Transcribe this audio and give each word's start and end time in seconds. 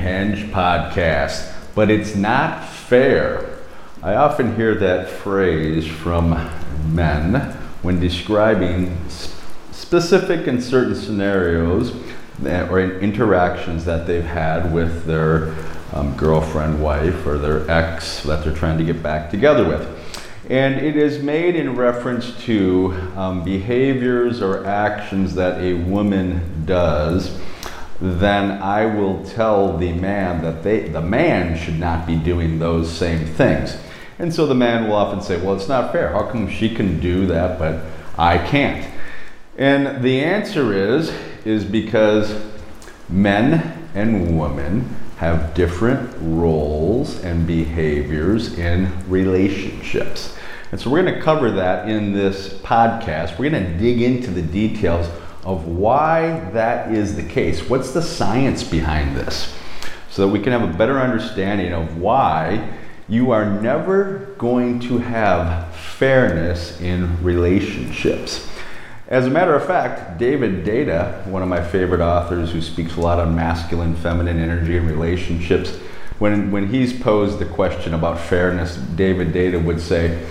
Henge 0.00 0.50
podcast. 0.50 1.52
But 1.74 1.90
it's 1.90 2.14
not 2.16 2.68
fair. 2.68 3.58
I 4.02 4.14
often 4.14 4.56
hear 4.56 4.74
that 4.76 5.08
phrase 5.08 5.86
from 5.86 6.30
men 6.94 7.34
when 7.82 8.00
describing 8.00 8.96
specific 9.70 10.46
and 10.46 10.62
certain 10.62 10.94
scenarios 10.94 11.92
that, 12.38 12.70
or 12.70 12.80
interactions 12.80 13.84
that 13.84 14.06
they've 14.06 14.24
had 14.24 14.72
with 14.72 15.04
their 15.04 15.54
um, 15.92 16.16
girlfriend, 16.16 16.82
wife, 16.82 17.26
or 17.26 17.38
their 17.38 17.68
ex 17.70 18.22
that 18.22 18.44
they're 18.44 18.54
trying 18.54 18.78
to 18.78 18.84
get 18.84 19.02
back 19.02 19.30
together 19.30 19.66
with. 19.66 19.96
And 20.48 20.74
it 20.84 20.96
is 20.96 21.22
made 21.22 21.54
in 21.54 21.76
reference 21.76 22.36
to 22.44 22.92
um, 23.16 23.44
behaviors 23.44 24.42
or 24.42 24.66
actions 24.66 25.34
that 25.34 25.60
a 25.60 25.74
woman 25.74 26.64
does. 26.66 27.38
Then 28.00 28.62
I 28.62 28.86
will 28.86 29.24
tell 29.24 29.76
the 29.76 29.92
man 29.92 30.42
that 30.42 30.62
they, 30.62 30.88
the 30.88 31.02
man 31.02 31.58
should 31.58 31.78
not 31.78 32.06
be 32.06 32.16
doing 32.16 32.58
those 32.58 32.90
same 32.90 33.26
things. 33.26 33.76
And 34.18 34.34
so 34.34 34.46
the 34.46 34.54
man 34.54 34.88
will 34.88 34.96
often 34.96 35.20
say, 35.20 35.40
Well, 35.40 35.54
it's 35.54 35.68
not 35.68 35.92
fair. 35.92 36.12
How 36.12 36.26
come 36.26 36.48
she 36.48 36.74
can 36.74 37.00
do 37.00 37.26
that, 37.26 37.58
but 37.58 37.84
I 38.18 38.38
can't? 38.38 38.86
And 39.56 40.02
the 40.02 40.22
answer 40.22 40.72
is, 40.72 41.12
is 41.44 41.64
because 41.64 42.42
men 43.08 43.86
and 43.94 44.38
women 44.38 44.96
have 45.18 45.52
different 45.52 46.10
roles 46.20 47.22
and 47.22 47.46
behaviors 47.46 48.58
in 48.58 48.90
relationships. 49.10 50.34
And 50.72 50.80
so 50.80 50.88
we're 50.88 51.02
going 51.02 51.14
to 51.14 51.20
cover 51.20 51.50
that 51.50 51.88
in 51.88 52.12
this 52.12 52.54
podcast. 52.60 53.38
We're 53.38 53.50
going 53.50 53.64
to 53.64 53.78
dig 53.78 54.00
into 54.00 54.30
the 54.30 54.40
details 54.40 55.08
of 55.44 55.66
why 55.66 56.40
that 56.50 56.92
is 56.92 57.16
the 57.16 57.22
case. 57.22 57.68
What's 57.68 57.92
the 57.92 58.02
science 58.02 58.62
behind 58.62 59.16
this? 59.16 59.54
So 60.10 60.26
that 60.26 60.32
we 60.32 60.40
can 60.40 60.52
have 60.52 60.62
a 60.62 60.76
better 60.76 60.98
understanding 60.98 61.72
of 61.72 61.96
why 61.96 62.68
you 63.08 63.30
are 63.32 63.60
never 63.60 64.34
going 64.38 64.80
to 64.80 64.98
have 64.98 65.74
fairness 65.74 66.80
in 66.80 67.22
relationships. 67.22 68.48
As 69.08 69.26
a 69.26 69.30
matter 69.30 69.56
of 69.56 69.66
fact, 69.66 70.18
David 70.18 70.64
Deida, 70.64 71.26
one 71.26 71.42
of 71.42 71.48
my 71.48 71.62
favorite 71.62 72.00
authors 72.00 72.52
who 72.52 72.62
speaks 72.62 72.96
a 72.96 73.00
lot 73.00 73.18
on 73.18 73.34
masculine, 73.34 73.96
feminine 73.96 74.38
energy 74.38 74.76
and 74.76 74.86
relationships, 74.86 75.76
when, 76.20 76.52
when 76.52 76.68
he's 76.68 76.92
posed 76.92 77.40
the 77.40 77.46
question 77.46 77.94
about 77.94 78.20
fairness, 78.20 78.76
David 78.76 79.32
Deida 79.32 79.62
would 79.62 79.80
say, 79.80 80.24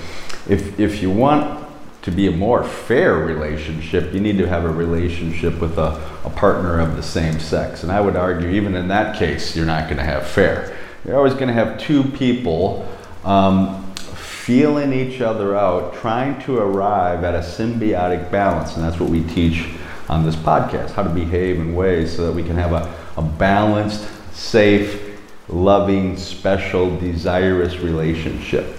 if, 0.47 0.79
if 0.79 1.01
you 1.01 1.09
want 1.09 1.68
to 2.01 2.11
be 2.11 2.27
a 2.27 2.31
more 2.31 2.63
fair 2.63 3.15
relationship, 3.15 4.13
you 4.13 4.19
need 4.19 4.37
to 4.37 4.47
have 4.47 4.63
a 4.63 4.69
relationship 4.71 5.59
with 5.59 5.77
a, 5.77 6.01
a 6.23 6.29
partner 6.29 6.79
of 6.79 6.95
the 6.95 7.03
same 7.03 7.39
sex. 7.39 7.83
And 7.83 7.91
I 7.91 7.99
would 7.99 8.15
argue, 8.15 8.49
even 8.49 8.75
in 8.75 8.87
that 8.87 9.17
case, 9.17 9.55
you're 9.55 9.65
not 9.65 9.85
going 9.85 9.97
to 9.97 10.03
have 10.03 10.25
fair. 10.25 10.77
You're 11.05 11.17
always 11.17 11.33
going 11.33 11.47
to 11.47 11.53
have 11.53 11.79
two 11.79 12.03
people 12.03 12.87
um, 13.23 13.93
feeling 13.95 14.93
each 14.93 15.21
other 15.21 15.55
out, 15.55 15.93
trying 15.95 16.41
to 16.43 16.57
arrive 16.57 17.23
at 17.23 17.35
a 17.35 17.39
symbiotic 17.39 18.31
balance. 18.31 18.75
And 18.75 18.83
that's 18.83 18.99
what 18.99 19.09
we 19.09 19.23
teach 19.23 19.67
on 20.07 20.25
this 20.25 20.35
podcast 20.35 20.91
how 20.91 21.03
to 21.03 21.09
behave 21.09 21.59
in 21.59 21.75
ways 21.75 22.15
so 22.15 22.25
that 22.25 22.33
we 22.33 22.43
can 22.43 22.55
have 22.55 22.73
a, 22.73 22.93
a 23.17 23.21
balanced, 23.21 24.07
safe, 24.33 25.19
loving, 25.49 26.17
special, 26.17 26.97
desirous 26.99 27.77
relationship. 27.77 28.78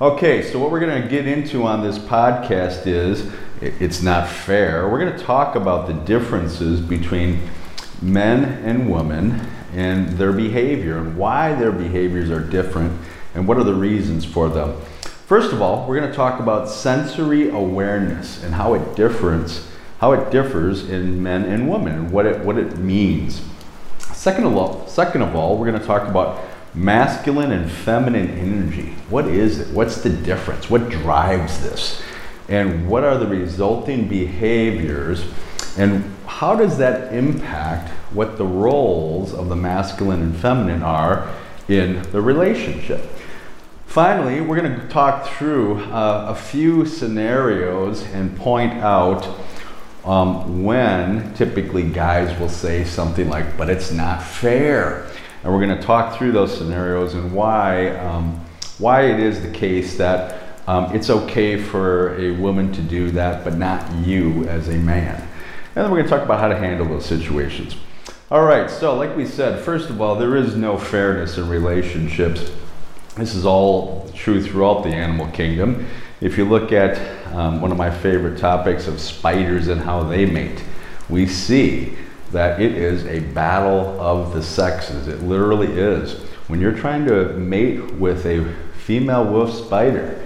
Okay, 0.00 0.48
so 0.48 0.60
what 0.60 0.70
we're 0.70 0.78
going 0.78 1.02
to 1.02 1.08
get 1.08 1.26
into 1.26 1.64
on 1.64 1.82
this 1.82 1.98
podcast 1.98 2.86
is 2.86 3.28
it's 3.60 4.00
not 4.00 4.28
fair. 4.28 4.88
We're 4.88 5.00
going 5.00 5.18
to 5.18 5.24
talk 5.24 5.56
about 5.56 5.88
the 5.88 5.92
differences 5.92 6.80
between 6.80 7.40
men 8.00 8.44
and 8.64 8.88
women 8.88 9.40
and 9.72 10.10
their 10.10 10.32
behavior 10.32 10.98
and 10.98 11.16
why 11.16 11.52
their 11.56 11.72
behaviors 11.72 12.30
are 12.30 12.38
different 12.38 12.96
and 13.34 13.48
what 13.48 13.56
are 13.56 13.64
the 13.64 13.74
reasons 13.74 14.24
for 14.24 14.48
them. 14.48 14.80
First 15.26 15.52
of 15.52 15.60
all, 15.60 15.88
we're 15.88 15.98
going 15.98 16.08
to 16.08 16.16
talk 16.16 16.38
about 16.38 16.68
sensory 16.68 17.48
awareness 17.48 18.44
and 18.44 18.54
how 18.54 18.74
it 18.74 18.94
differs, 18.94 19.68
how 19.98 20.12
it 20.12 20.30
differs 20.30 20.88
in 20.88 21.20
men 21.20 21.42
and 21.42 21.68
women 21.68 21.96
and 21.96 22.12
what 22.12 22.24
it 22.24 22.44
what 22.44 22.56
it 22.56 22.78
means. 22.78 23.42
Second 24.12 24.44
of 24.44 24.56
all, 24.56 24.86
second 24.86 25.22
of 25.22 25.34
all, 25.34 25.58
we're 25.58 25.66
going 25.66 25.80
to 25.80 25.84
talk 25.84 26.06
about 26.06 26.44
masculine 26.74 27.52
and 27.52 27.70
feminine 27.70 28.30
energy. 28.30 28.94
What 29.08 29.26
is 29.26 29.60
it? 29.60 29.74
What's 29.74 30.02
the 30.02 30.10
difference? 30.10 30.68
What 30.68 30.88
drives 30.90 31.60
this? 31.60 32.02
And 32.48 32.88
what 32.88 33.04
are 33.04 33.18
the 33.18 33.26
resulting 33.26 34.08
behaviors? 34.08 35.24
And 35.76 36.14
how 36.26 36.56
does 36.56 36.78
that 36.78 37.12
impact 37.12 37.90
what 38.12 38.38
the 38.38 38.46
roles 38.46 39.34
of 39.34 39.48
the 39.48 39.56
masculine 39.56 40.22
and 40.22 40.36
feminine 40.36 40.82
are 40.82 41.32
in 41.68 42.02
the 42.10 42.20
relationship? 42.20 43.02
Finally, 43.86 44.40
we're 44.40 44.60
going 44.60 44.80
to 44.80 44.88
talk 44.88 45.26
through 45.28 45.78
uh, 45.84 46.26
a 46.28 46.34
few 46.34 46.84
scenarios 46.84 48.04
and 48.12 48.36
point 48.36 48.72
out 48.74 49.26
um, 50.04 50.62
when 50.62 51.34
typically 51.34 51.82
guys 51.82 52.38
will 52.38 52.48
say 52.48 52.84
something 52.84 53.28
like, 53.28 53.56
but 53.56 53.68
it's 53.68 53.90
not 53.90 54.22
fair. 54.22 55.06
And 55.42 55.52
we're 55.52 55.64
going 55.64 55.76
to 55.76 55.82
talk 55.82 56.18
through 56.18 56.32
those 56.32 56.56
scenarios 56.56 57.14
and 57.14 57.32
why, 57.32 57.90
um, 57.96 58.44
why 58.78 59.02
it 59.02 59.20
is 59.20 59.40
the 59.40 59.50
case 59.50 59.96
that 59.98 60.42
um, 60.66 60.94
it's 60.94 61.08
okay 61.08 61.60
for 61.60 62.18
a 62.18 62.32
woman 62.32 62.72
to 62.72 62.82
do 62.82 63.10
that, 63.12 63.44
but 63.44 63.56
not 63.56 63.90
you 64.04 64.44
as 64.48 64.68
a 64.68 64.76
man. 64.76 65.14
And 65.74 65.84
then 65.84 65.90
we're 65.90 65.98
going 65.98 66.04
to 66.04 66.10
talk 66.10 66.22
about 66.22 66.40
how 66.40 66.48
to 66.48 66.56
handle 66.56 66.86
those 66.86 67.06
situations. 67.06 67.76
All 68.30 68.44
right, 68.44 68.68
so 68.68 68.94
like 68.94 69.16
we 69.16 69.24
said, 69.24 69.64
first 69.64 69.88
of 69.88 70.02
all, 70.02 70.16
there 70.16 70.36
is 70.36 70.54
no 70.54 70.76
fairness 70.76 71.38
in 71.38 71.48
relationships. 71.48 72.50
This 73.16 73.34
is 73.34 73.46
all 73.46 74.10
true 74.14 74.42
throughout 74.42 74.82
the 74.82 74.90
animal 74.90 75.28
kingdom. 75.28 75.86
If 76.20 76.36
you 76.36 76.44
look 76.44 76.72
at 76.72 76.98
um, 77.32 77.62
one 77.62 77.72
of 77.72 77.78
my 77.78 77.90
favorite 77.90 78.38
topics 78.38 78.86
of 78.86 79.00
spiders 79.00 79.68
and 79.68 79.80
how 79.80 80.02
they 80.02 80.26
mate, 80.26 80.62
we 81.08 81.26
see 81.26 81.96
that 82.32 82.60
it 82.60 82.72
is 82.72 83.04
a 83.06 83.20
battle 83.20 83.98
of 84.00 84.34
the 84.34 84.42
sexes. 84.42 85.08
It 85.08 85.22
literally 85.22 85.68
is. 85.68 86.20
When 86.48 86.60
you're 86.60 86.76
trying 86.76 87.06
to 87.06 87.32
mate 87.34 87.94
with 87.94 88.26
a 88.26 88.44
female 88.74 89.24
wolf 89.24 89.54
spider, 89.54 90.22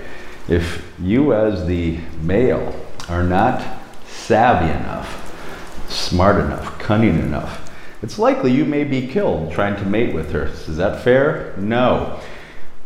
if 0.49 0.87
you 1.01 1.33
as 1.33 1.67
the 1.67 1.99
male 2.21 2.75
are 3.09 3.23
not 3.23 3.65
savvy 4.07 4.71
enough, 4.73 5.89
smart 5.89 6.41
enough, 6.41 6.79
cunning 6.79 7.19
enough, 7.19 7.71
it's 8.03 8.19
likely 8.19 8.51
you 8.51 8.65
may 8.65 8.83
be 8.83 9.07
killed 9.07 9.53
trying 9.53 9.77
to 9.77 9.85
mate 9.85 10.12
with 10.15 10.33
her. 10.33 10.47
Is 10.47 10.77
that 10.77 11.03
fair? 11.03 11.55
No. 11.57 12.19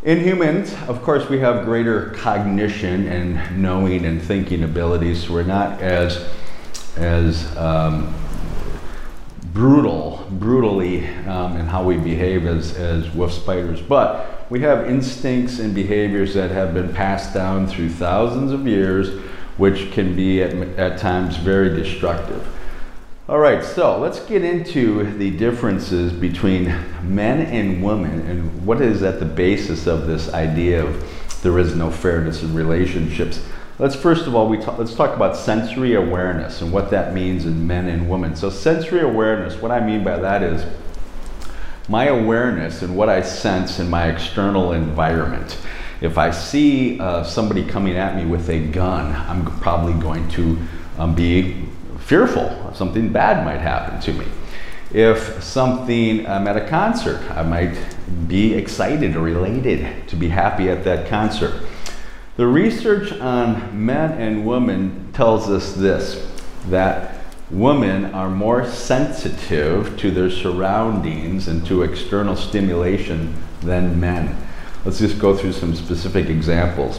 In 0.03 0.21
humans, 0.21 0.75
of 0.89 1.03
course, 1.03 1.29
we 1.29 1.39
have 1.41 1.65
greater 1.65 2.11
cognition 2.11 3.09
and 3.09 3.61
knowing 3.61 4.05
and 4.05 4.23
thinking 4.23 4.63
abilities, 4.63 5.29
we're 5.29 5.43
not 5.43 5.81
as 5.81 6.29
as 6.97 7.55
um, 7.57 8.15
brutal, 9.57 10.23
brutally 10.33 11.07
um, 11.25 11.57
in 11.57 11.65
how 11.65 11.83
we 11.83 11.97
behave 11.97 12.45
as, 12.45 12.77
as 12.77 13.09
wolf 13.15 13.33
spiders. 13.33 13.81
But 13.81 14.51
we 14.51 14.61
have 14.61 14.87
instincts 14.87 15.61
and 15.61 15.75
behaviors 15.75 16.35
that 16.35 16.51
have 16.51 16.75
been 16.75 16.93
passed 16.93 17.33
down 17.33 17.67
through 17.67 17.89
thousands 17.89 18.53
of 18.53 18.67
years, 18.67 19.19
which 19.57 19.93
can 19.93 20.15
be 20.15 20.43
at, 20.43 20.53
at 20.79 20.99
times 20.99 21.39
very 21.39 21.71
destructive. 21.71 22.47
All 23.31 23.39
right, 23.39 23.65
so 23.65 23.99
let's 23.99 24.21
get 24.21 24.45
into 24.45 25.11
the 25.17 25.31
differences 25.31 26.13
between 26.13 26.67
men 27.03 27.41
and 27.47 27.83
women 27.83 28.21
and 28.29 28.67
what 28.67 28.83
is 28.83 29.03
at 29.03 29.21
the 29.21 29.27
basis 29.27 29.87
of 29.87 30.07
this 30.07 30.35
idea 30.35 30.85
of 30.85 31.43
there 31.43 31.59
is 31.59 31.75
no 31.75 31.91
fairness 31.91 32.43
in 32.43 32.55
relationships. 32.55 33.41
Let's 33.79 33.95
first 33.95 34.27
of 34.27 34.35
all 34.35 34.49
we 34.49 34.57
let's 34.57 34.95
talk 34.95 35.15
about 35.15 35.37
sensory 35.37 35.95
awareness 35.95 36.63
and 36.63 36.73
what 36.73 36.91
that 36.91 37.13
means 37.13 37.45
in 37.45 37.67
men 37.67 37.89
and 37.89 38.09
women. 38.09 38.35
So 38.35 38.49
sensory 38.49 39.01
awareness, 39.01 39.61
what 39.61 39.71
I 39.71 39.85
mean 39.85 40.03
by 40.03 40.19
that 40.19 40.43
is 40.43 40.65
my 41.89 42.07
awareness 42.07 42.83
and 42.83 42.97
what 42.97 43.09
I 43.09 43.21
sense 43.21 43.79
in 43.79 43.91
my 43.91 44.09
external 44.09 44.73
environment. 44.73 45.59
If 46.01 46.17
I 46.17 46.31
see 46.31 46.99
uh, 46.99 47.23
somebody 47.23 47.67
coming 47.67 47.97
at 47.97 48.17
me 48.17 48.25
with 48.25 48.49
a 48.49 48.67
gun, 48.69 49.15
I'm 49.15 49.45
probably 49.61 49.95
going 49.95 50.29
to 50.31 50.59
um, 50.99 51.15
be 51.15 51.67
fearful 51.99 52.73
something 52.77 53.13
bad 53.13 53.45
might 53.45 53.61
happen 53.61 54.01
to 54.01 54.13
me. 54.13 54.27
If 54.93 55.43
something, 55.43 56.27
I'm 56.27 56.47
at 56.47 56.57
a 56.57 56.67
concert, 56.69 57.21
I 57.31 57.43
might 57.43 57.77
be 58.29 58.55
excited 58.55 59.17
or 59.17 59.29
elated 59.29 60.09
to 60.09 60.17
be 60.17 60.29
happy 60.29 60.71
at 60.71 60.85
that 60.85 61.09
concert. 61.09 61.66
The 62.37 62.47
research 62.47 63.13
on 63.13 63.87
men 63.87 64.13
and 64.13 64.47
women 64.47 65.11
tells 65.13 65.49
us 65.49 65.75
this 65.75 66.31
that 66.69 67.17
Women 67.51 68.07
are 68.07 68.29
more 68.29 68.67
sensitive 68.67 69.97
to 70.01 70.11
their 70.11 70.31
surroundings 70.31 71.47
and 71.47 71.65
to 71.67 71.83
external 71.83 72.35
stimulation 72.35 73.37
than 73.61 74.01
men. 74.01 74.37
Let's 74.85 74.99
just 74.99 75.21
go 75.21 75.37
through 75.37 75.53
some 75.53 75.77
specific 75.77 76.29
examples. 76.29 76.99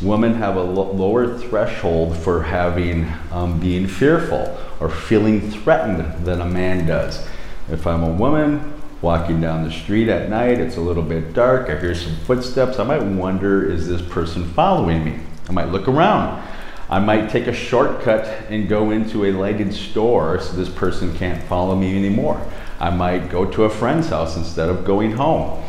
Women 0.00 0.34
have 0.34 0.54
a 0.54 0.62
lo- 0.62 0.92
lower 0.92 1.36
threshold 1.36 2.16
for 2.16 2.44
having 2.44 3.12
um, 3.32 3.58
being 3.58 3.88
fearful 3.88 4.56
or 4.78 4.88
feeling 4.88 5.50
threatened 5.50 6.24
than 6.24 6.40
a 6.40 6.46
man 6.46 6.86
does. 6.86 7.26
If 7.68 7.84
I'm 7.84 8.04
a 8.04 8.10
woman 8.10 8.77
walking 9.00 9.40
down 9.40 9.64
the 9.64 9.70
street 9.70 10.08
at 10.08 10.28
night, 10.28 10.58
it's 10.58 10.76
a 10.76 10.80
little 10.80 11.02
bit 11.02 11.32
dark, 11.32 11.70
I 11.70 11.78
hear 11.78 11.94
some 11.94 12.16
footsteps, 12.16 12.78
I 12.78 12.84
might 12.84 13.02
wonder 13.02 13.70
is 13.70 13.86
this 13.86 14.02
person 14.02 14.48
following 14.52 15.04
me? 15.04 15.20
I 15.48 15.52
might 15.52 15.68
look 15.68 15.88
around. 15.88 16.42
I 16.90 16.98
might 16.98 17.28
take 17.28 17.46
a 17.46 17.52
shortcut 17.52 18.24
and 18.48 18.68
go 18.68 18.90
into 18.90 19.26
a 19.26 19.32
lighted 19.32 19.74
store 19.74 20.40
so 20.40 20.56
this 20.56 20.70
person 20.70 21.14
can't 21.16 21.42
follow 21.44 21.76
me 21.76 21.96
anymore. 21.96 22.40
I 22.80 22.90
might 22.90 23.28
go 23.28 23.44
to 23.44 23.64
a 23.64 23.70
friend's 23.70 24.08
house 24.08 24.36
instead 24.36 24.68
of 24.68 24.84
going 24.84 25.12
home. 25.12 25.62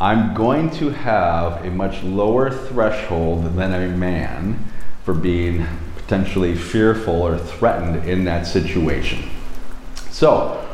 I'm 0.00 0.34
going 0.34 0.70
to 0.72 0.90
have 0.90 1.64
a 1.64 1.70
much 1.70 2.02
lower 2.02 2.50
threshold 2.50 3.56
than 3.56 3.72
a 3.72 3.88
man 3.88 4.64
for 5.04 5.14
being 5.14 5.66
potentially 5.96 6.54
fearful 6.54 7.22
or 7.22 7.38
threatened 7.38 8.08
in 8.08 8.24
that 8.26 8.46
situation. 8.46 9.28
So, 10.10 10.65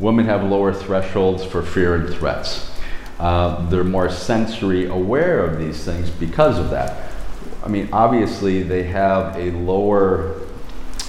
women 0.00 0.24
have 0.24 0.42
lower 0.42 0.72
thresholds 0.72 1.44
for 1.44 1.62
fear 1.62 1.94
and 1.94 2.12
threats. 2.14 2.70
Uh, 3.18 3.68
they're 3.68 3.84
more 3.84 4.10
sensory 4.10 4.86
aware 4.86 5.44
of 5.44 5.58
these 5.58 5.84
things 5.84 6.08
because 6.08 6.58
of 6.58 6.70
that. 6.70 7.12
I 7.62 7.68
mean, 7.68 7.88
obviously, 7.92 8.62
they 8.62 8.84
have 8.84 9.36
a 9.36 9.50
lower 9.50 10.40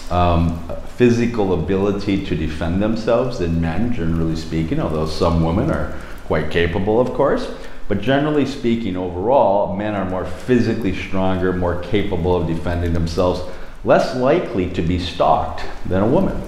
um, 0.09 0.59
physical 0.97 1.53
ability 1.53 2.25
to 2.25 2.35
defend 2.35 2.83
themselves 2.83 3.39
than 3.39 3.61
men, 3.61 3.93
generally 3.93 4.35
speaking, 4.35 4.81
although 4.81 5.05
some 5.05 5.43
women 5.43 5.71
are 5.71 5.97
quite 6.25 6.51
capable, 6.51 6.99
of 6.99 7.13
course. 7.13 7.49
But 7.87 8.01
generally 8.01 8.45
speaking, 8.45 8.97
overall, 8.97 9.75
men 9.75 9.95
are 9.95 10.09
more 10.09 10.25
physically 10.25 10.95
stronger, 10.95 11.53
more 11.53 11.81
capable 11.81 12.35
of 12.35 12.47
defending 12.47 12.93
themselves, 12.93 13.41
less 13.83 14.15
likely 14.15 14.69
to 14.71 14.81
be 14.81 14.99
stalked 14.99 15.63
than 15.85 16.03
a 16.03 16.07
woman. 16.07 16.41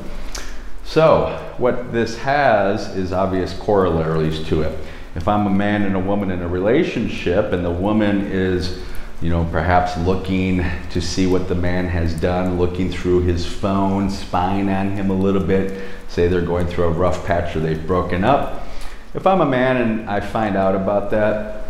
So, 0.85 1.42
what 1.59 1.91
this 1.91 2.17
has 2.17 2.95
is 2.95 3.11
obvious 3.11 3.57
corollaries 3.59 4.45
to 4.47 4.63
it. 4.63 4.77
If 5.15 5.27
I'm 5.27 5.45
a 5.45 5.51
man 5.51 5.83
and 5.83 5.95
a 5.95 5.99
woman 5.99 6.31
in 6.31 6.41
a 6.41 6.47
relationship, 6.47 7.53
and 7.53 7.63
the 7.63 7.71
woman 7.71 8.31
is 8.31 8.83
you 9.23 9.29
know, 9.29 9.45
perhaps 9.45 9.95
looking 9.99 10.65
to 10.89 11.01
see 11.01 11.27
what 11.27 11.47
the 11.47 11.55
man 11.55 11.87
has 11.87 12.13
done, 12.13 12.59
looking 12.59 12.91
through 12.91 13.21
his 13.21 13.45
phone, 13.45 14.09
spying 14.09 14.67
on 14.69 14.91
him 14.91 15.09
a 15.09 15.13
little 15.13 15.41
bit. 15.41 15.81
Say 16.09 16.27
they're 16.27 16.41
going 16.41 16.67
through 16.67 16.85
a 16.85 16.89
rough 16.89 17.25
patch 17.25 17.55
or 17.55 17.61
they've 17.61 17.87
broken 17.87 18.25
up. 18.25 18.67
If 19.13 19.25
I'm 19.25 19.39
a 19.39 19.45
man 19.45 19.77
and 19.77 20.09
I 20.09 20.19
find 20.19 20.57
out 20.57 20.75
about 20.75 21.09
that, 21.11 21.67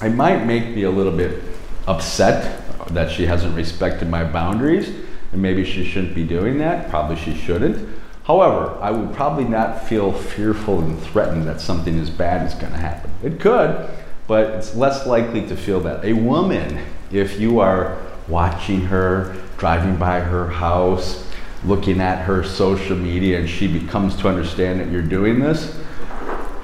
I 0.00 0.08
might 0.08 0.46
make 0.46 0.74
me 0.74 0.84
a 0.84 0.90
little 0.90 1.12
bit 1.12 1.44
upset 1.86 2.62
that 2.88 3.10
she 3.10 3.26
hasn't 3.26 3.54
respected 3.54 4.08
my 4.08 4.24
boundaries, 4.24 4.88
and 5.32 5.42
maybe 5.42 5.64
she 5.66 5.84
shouldn't 5.84 6.14
be 6.14 6.24
doing 6.24 6.56
that. 6.58 6.88
Probably 6.88 7.16
she 7.16 7.34
shouldn't. 7.34 7.88
However, 8.26 8.76
I 8.80 8.90
would 8.90 9.14
probably 9.14 9.44
not 9.44 9.86
feel 9.86 10.12
fearful 10.12 10.80
and 10.80 11.00
threatened 11.00 11.46
that 11.46 11.60
something 11.60 11.96
as 11.96 12.10
bad 12.10 12.44
is 12.44 12.54
going 12.54 12.72
to 12.72 12.78
happen. 12.78 13.08
It 13.22 13.38
could, 13.38 13.88
but 14.26 14.50
it's 14.50 14.74
less 14.74 15.06
likely 15.06 15.46
to 15.46 15.56
feel 15.56 15.78
that. 15.80 16.04
A 16.04 16.12
woman, 16.12 16.84
if 17.12 17.38
you 17.38 17.60
are 17.60 17.96
watching 18.26 18.80
her, 18.86 19.36
driving 19.58 19.96
by 19.96 20.18
her 20.18 20.48
house, 20.48 21.24
looking 21.64 22.00
at 22.00 22.24
her 22.24 22.42
social 22.42 22.96
media, 22.96 23.38
and 23.38 23.48
she 23.48 23.68
becomes 23.68 24.16
to 24.16 24.28
understand 24.28 24.80
that 24.80 24.90
you're 24.90 25.02
doing 25.02 25.38
this, 25.38 25.78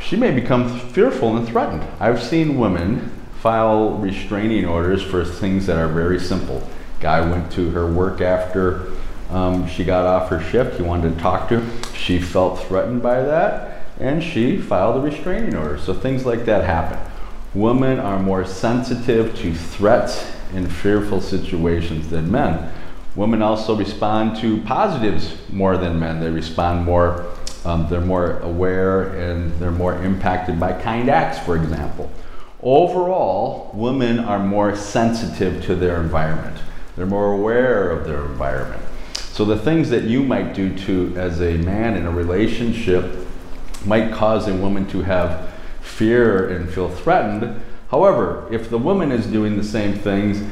she 0.01 0.17
may 0.17 0.33
become 0.33 0.81
fearful 0.91 1.37
and 1.37 1.47
threatened. 1.47 1.85
I've 2.01 2.21
seen 2.21 2.59
women 2.59 3.09
file 3.39 3.91
restraining 3.99 4.65
orders 4.65 5.01
for 5.01 5.25
things 5.25 5.67
that 5.67 5.77
are 5.77 5.87
very 5.87 6.19
simple. 6.19 6.69
Guy 6.99 7.21
went 7.21 7.53
to 7.53 7.71
her 7.71 7.91
work 7.91 8.21
after 8.21 8.91
um, 9.33 9.67
she 9.67 9.83
got 9.85 10.05
off 10.05 10.29
her 10.29 10.41
shift. 10.41 10.77
He 10.77 10.83
wanted 10.83 11.15
to 11.15 11.21
talk 11.21 11.49
to 11.49 11.61
her. 11.61 11.95
She 11.97 12.21
felt 12.21 12.63
threatened 12.65 13.03
by 13.03 13.23
that, 13.23 13.87
and 13.99 14.23
she 14.23 14.59
filed 14.59 14.97
a 14.97 15.01
restraining 15.01 15.57
order. 15.57 15.79
So 15.79 15.95
things 15.95 16.27
like 16.27 16.45
that 16.45 16.65
happen. 16.65 16.99
Women 17.55 17.99
are 17.99 18.19
more 18.19 18.45
sensitive 18.45 19.37
to 19.39 19.55
threats 19.55 20.31
in 20.55 20.69
fearful 20.69 21.21
situations 21.21 22.09
than 22.09 22.31
men. 22.31 22.73
Women 23.15 23.43
also 23.43 23.75
respond 23.75 24.37
to 24.41 24.61
positives 24.63 25.37
more 25.51 25.77
than 25.77 25.99
men. 25.99 26.21
They 26.21 26.31
respond 26.31 26.85
more, 26.85 27.27
um, 27.65 27.87
they're 27.89 28.01
more 28.01 28.39
aware 28.41 29.11
and 29.19 29.53
they're 29.59 29.71
more 29.71 30.03
impacted 30.03 30.59
by 30.59 30.73
kind 30.73 31.11
acts, 31.11 31.39
for 31.39 31.57
example. 31.57 32.11
Overall, 32.63 33.71
women 33.75 34.19
are 34.19 34.39
more 34.39 34.77
sensitive 34.77 35.65
to 35.65 35.75
their 35.75 36.01
environment. 36.01 36.57
They're 36.97 37.07
more 37.07 37.33
aware 37.33 37.91
of 37.91 38.07
their 38.07 38.25
environment. 38.25 38.83
So 39.33 39.47
the 39.47 39.57
things 39.57 39.89
that 39.89 40.05
you 40.05 40.23
might 40.23 40.53
do 40.53 40.77
to 40.81 41.15
as 41.17 41.41
a 41.41 41.57
man 41.57 41.97
in 41.97 42.05
a 42.05 42.11
relationship 42.11 43.27
might 43.87 44.13
cause 44.13 44.47
a 44.47 44.55
woman 44.55 44.87
to 44.89 45.01
have 45.01 45.51
fear 45.81 46.51
and 46.51 46.69
feel 46.69 46.91
threatened. 46.91 47.63
However, 47.91 48.47
if 48.51 48.69
the 48.69 48.77
woman 48.77 49.11
is 49.11 49.27
doing 49.27 49.57
the 49.57 49.65
same 49.65 49.95
things, 49.95 50.47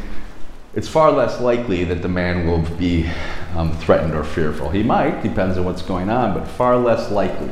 it's 0.75 0.89
far 0.89 1.13
less 1.13 1.43
likely 1.43 1.85
that 1.85 2.01
the 2.01 2.09
man 2.09 2.47
will 2.47 2.63
be 2.79 3.07
um, 3.55 3.77
threatened 3.77 4.15
or 4.15 4.25
fearful. 4.25 4.71
He 4.71 4.83
might, 4.83 5.23
depends 5.23 5.59
on 5.59 5.67
what's 5.67 5.83
going 5.83 6.09
on, 6.09 6.33
but 6.33 6.49
far 6.49 6.79
less 6.79 7.11
likely. 7.11 7.51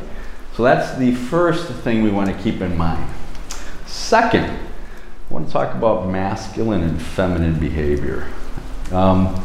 So 0.54 0.62
that's 0.62 0.96
the 0.96 1.14
first 1.14 1.70
thing 1.82 2.02
we 2.02 2.10
want 2.10 2.34
to 2.34 2.42
keep 2.42 2.62
in 2.62 2.74
mind. 2.74 3.06
Second, 3.84 4.46
I 4.46 4.58
want 5.28 5.46
to 5.46 5.52
talk 5.52 5.74
about 5.74 6.08
masculine 6.08 6.82
and 6.84 7.02
feminine 7.02 7.60
behavior. 7.60 8.26
Um, 8.92 9.44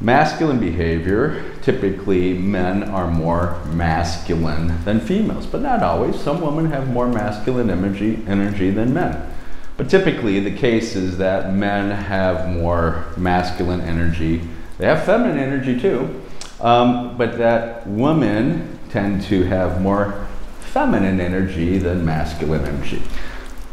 Masculine 0.00 0.58
behavior, 0.58 1.44
typically 1.60 2.32
men 2.32 2.84
are 2.84 3.10
more 3.10 3.60
masculine 3.66 4.82
than 4.84 4.98
females, 4.98 5.46
but 5.46 5.60
not 5.60 5.82
always. 5.82 6.18
Some 6.18 6.40
women 6.40 6.70
have 6.70 6.88
more 6.88 7.06
masculine 7.06 7.68
energy, 7.68 8.22
energy 8.26 8.70
than 8.70 8.94
men. 8.94 9.30
But 9.76 9.90
typically, 9.90 10.40
the 10.40 10.56
case 10.56 10.96
is 10.96 11.18
that 11.18 11.54
men 11.54 11.90
have 11.90 12.48
more 12.48 13.06
masculine 13.16 13.82
energy. 13.82 14.40
They 14.78 14.86
have 14.86 15.04
feminine 15.04 15.38
energy 15.38 15.78
too, 15.78 16.22
um, 16.60 17.18
but 17.18 17.36
that 17.36 17.86
women 17.86 18.78
tend 18.88 19.22
to 19.24 19.44
have 19.44 19.82
more 19.82 20.26
feminine 20.60 21.20
energy 21.20 21.76
than 21.76 22.06
masculine 22.06 22.64
energy. 22.64 23.02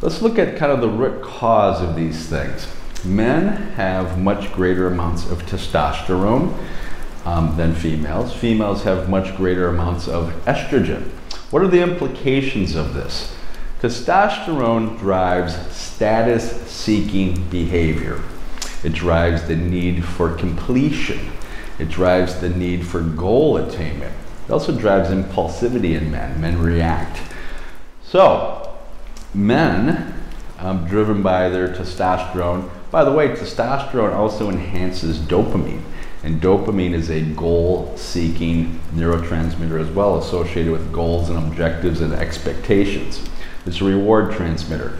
Let's 0.02 0.22
look 0.22 0.38
at 0.38 0.58
kind 0.58 0.72
of 0.72 0.82
the 0.82 0.90
root 0.90 1.24
cause 1.24 1.82
of 1.82 1.96
these 1.96 2.28
things. 2.28 2.68
Men 3.08 3.48
have 3.74 4.20
much 4.20 4.52
greater 4.52 4.88
amounts 4.88 5.30
of 5.32 5.44
testosterone 5.46 6.58
um, 7.26 7.56
than 7.58 7.74
females. 7.74 8.34
Females 8.34 8.84
have 8.84 9.10
much 9.10 9.36
greater 9.38 9.70
amounts 9.70 10.08
of 10.08 10.34
estrogen. 10.46 11.04
What 11.50 11.62
are 11.62 11.68
the 11.68 11.82
implications 11.82 12.76
of 12.76 12.94
this? 12.94 13.34
Testosterone 13.82 15.00
drives 15.00 15.56
status 15.76 16.52
seeking 16.70 17.48
behavior. 17.50 18.22
It 18.84 18.94
drives 18.94 19.48
the 19.48 19.56
need 19.56 20.04
for 20.04 20.36
completion. 20.36 21.32
It 21.80 21.90
drives 21.90 22.40
the 22.40 22.50
need 22.50 22.86
for 22.86 23.02
goal 23.02 23.58
attainment. 23.58 24.14
It 24.46 24.52
also 24.52 24.78
drives 24.78 25.10
impulsivity 25.10 25.96
in 25.96 26.10
men. 26.12 26.42
Men 26.42 26.62
react. 26.62 27.22
So, 28.04 28.74
men, 29.34 30.14
um, 30.60 30.88
driven 30.88 31.22
by 31.22 31.50
their 31.50 31.68
testosterone, 31.68 32.70
by 32.90 33.04
the 33.04 33.12
way, 33.12 33.30
testosterone 33.30 34.14
also 34.14 34.50
enhances 34.50 35.20
dopamine, 35.20 35.82
and 36.24 36.42
dopamine 36.42 36.94
is 36.94 37.10
a 37.10 37.22
goal 37.22 37.94
seeking 37.98 38.80
neurotransmitter 38.94 39.80
as 39.80 39.90
well, 39.90 40.18
associated 40.18 40.72
with 40.72 40.94
goals 40.94 41.30
and 41.30 41.38
objectives 41.38 42.00
and 42.00 42.14
expectations. 42.14 43.28
It's 43.66 43.82
a 43.82 43.84
reward 43.84 44.32
transmitter. 44.32 44.98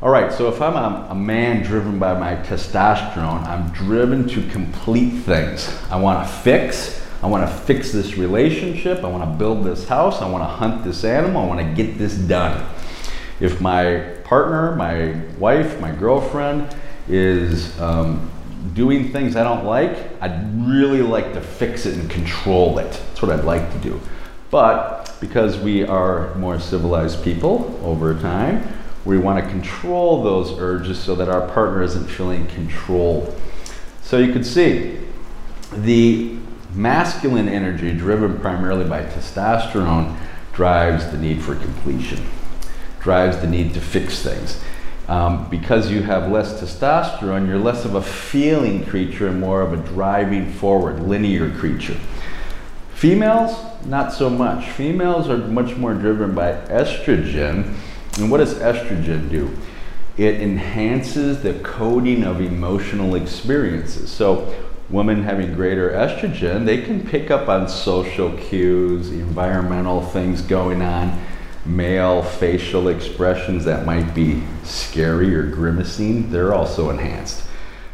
All 0.00 0.10
right, 0.10 0.32
so 0.32 0.48
if 0.48 0.62
I'm 0.62 0.76
a, 0.76 1.08
a, 1.10 1.14
man 1.16 1.64
driven 1.64 1.98
by 1.98 2.16
my 2.16 2.36
testosterone, 2.36 3.44
I'm 3.44 3.70
driven 3.70 4.28
to 4.28 4.48
complete 4.50 5.10
things. 5.22 5.76
I 5.90 5.96
want 5.96 6.24
to 6.24 6.32
fix. 6.32 7.04
I 7.20 7.26
want 7.26 7.50
to 7.50 7.52
fix 7.52 7.90
this 7.90 8.16
relationship. 8.16 9.02
I 9.02 9.08
want 9.08 9.24
to 9.24 9.36
build 9.36 9.64
this 9.64 9.88
house. 9.88 10.22
I 10.22 10.30
want 10.30 10.44
to 10.44 10.48
hunt 10.48 10.84
this 10.84 11.02
animal. 11.02 11.42
I 11.42 11.46
want 11.48 11.60
to 11.76 11.82
get 11.82 11.98
this 11.98 12.14
done. 12.14 12.64
If 13.40 13.60
my 13.60 14.14
partner, 14.22 14.76
my 14.76 15.20
wife, 15.36 15.80
my 15.80 15.90
girlfriend 15.90 16.72
is 17.08 17.78
um, 17.80 18.30
doing 18.74 19.12
things 19.12 19.36
I 19.36 19.44
don't 19.44 19.64
like, 19.64 20.22
I'd 20.22 20.66
really 20.66 21.02
like 21.02 21.32
to 21.34 21.40
fix 21.40 21.86
it 21.86 21.98
and 21.98 22.10
control 22.10 22.78
it. 22.78 22.90
That's 22.90 23.22
what 23.22 23.30
I'd 23.30 23.44
like 23.44 23.72
to 23.72 23.78
do. 23.78 24.00
But 24.50 25.14
because 25.20 25.58
we 25.58 25.84
are 25.84 26.34
more 26.36 26.58
civilized 26.58 27.22
people 27.22 27.78
over 27.82 28.14
time, 28.18 28.66
we 29.04 29.18
want 29.18 29.42
to 29.42 29.50
control 29.50 30.22
those 30.22 30.58
urges 30.58 30.98
so 30.98 31.14
that 31.14 31.28
our 31.28 31.46
partner 31.48 31.82
isn't 31.82 32.08
feeling 32.08 32.46
controlled. 32.48 33.38
So 34.02 34.18
you 34.18 34.32
could 34.32 34.46
see 34.46 34.98
the 35.72 36.36
masculine 36.72 37.48
energy, 37.48 37.92
driven 37.92 38.38
primarily 38.38 38.84
by 38.84 39.02
testosterone, 39.02 40.16
drives 40.52 41.10
the 41.10 41.18
need 41.18 41.42
for 41.42 41.54
completion, 41.54 42.26
drives 43.00 43.38
the 43.38 43.46
need 43.46 43.74
to 43.74 43.80
fix 43.80 44.22
things. 44.22 44.60
Um, 45.08 45.48
because 45.48 45.90
you 45.90 46.02
have 46.02 46.30
less 46.30 46.60
testosterone, 46.60 47.48
you're 47.48 47.58
less 47.58 47.86
of 47.86 47.94
a 47.94 48.02
feeling 48.02 48.84
creature 48.84 49.28
and 49.28 49.40
more 49.40 49.62
of 49.62 49.72
a 49.72 49.78
driving 49.78 50.52
forward, 50.52 51.00
linear 51.00 51.50
creature. 51.50 51.96
Females, 52.92 53.56
not 53.86 54.12
so 54.12 54.28
much. 54.28 54.68
Females 54.70 55.30
are 55.30 55.38
much 55.38 55.76
more 55.76 55.94
driven 55.94 56.34
by 56.34 56.52
estrogen. 56.66 57.74
And 58.18 58.30
what 58.30 58.38
does 58.38 58.54
estrogen 58.54 59.30
do? 59.30 59.56
It 60.18 60.40
enhances 60.40 61.42
the 61.42 61.54
coding 61.60 62.24
of 62.24 62.40
emotional 62.40 63.14
experiences. 63.14 64.10
So, 64.10 64.52
women 64.90 65.22
having 65.22 65.54
greater 65.54 65.90
estrogen, 65.90 66.64
they 66.66 66.82
can 66.82 67.06
pick 67.06 67.30
up 67.30 67.48
on 67.48 67.68
social 67.68 68.36
cues, 68.36 69.10
environmental 69.10 70.02
things 70.02 70.42
going 70.42 70.82
on, 70.82 71.18
male 71.68 72.22
facial 72.22 72.88
expressions 72.88 73.64
that 73.66 73.84
might 73.84 74.14
be 74.14 74.42
scary 74.64 75.34
or 75.34 75.44
grimacing, 75.44 76.30
they're 76.30 76.54
also 76.54 76.90
enhanced. 76.90 77.44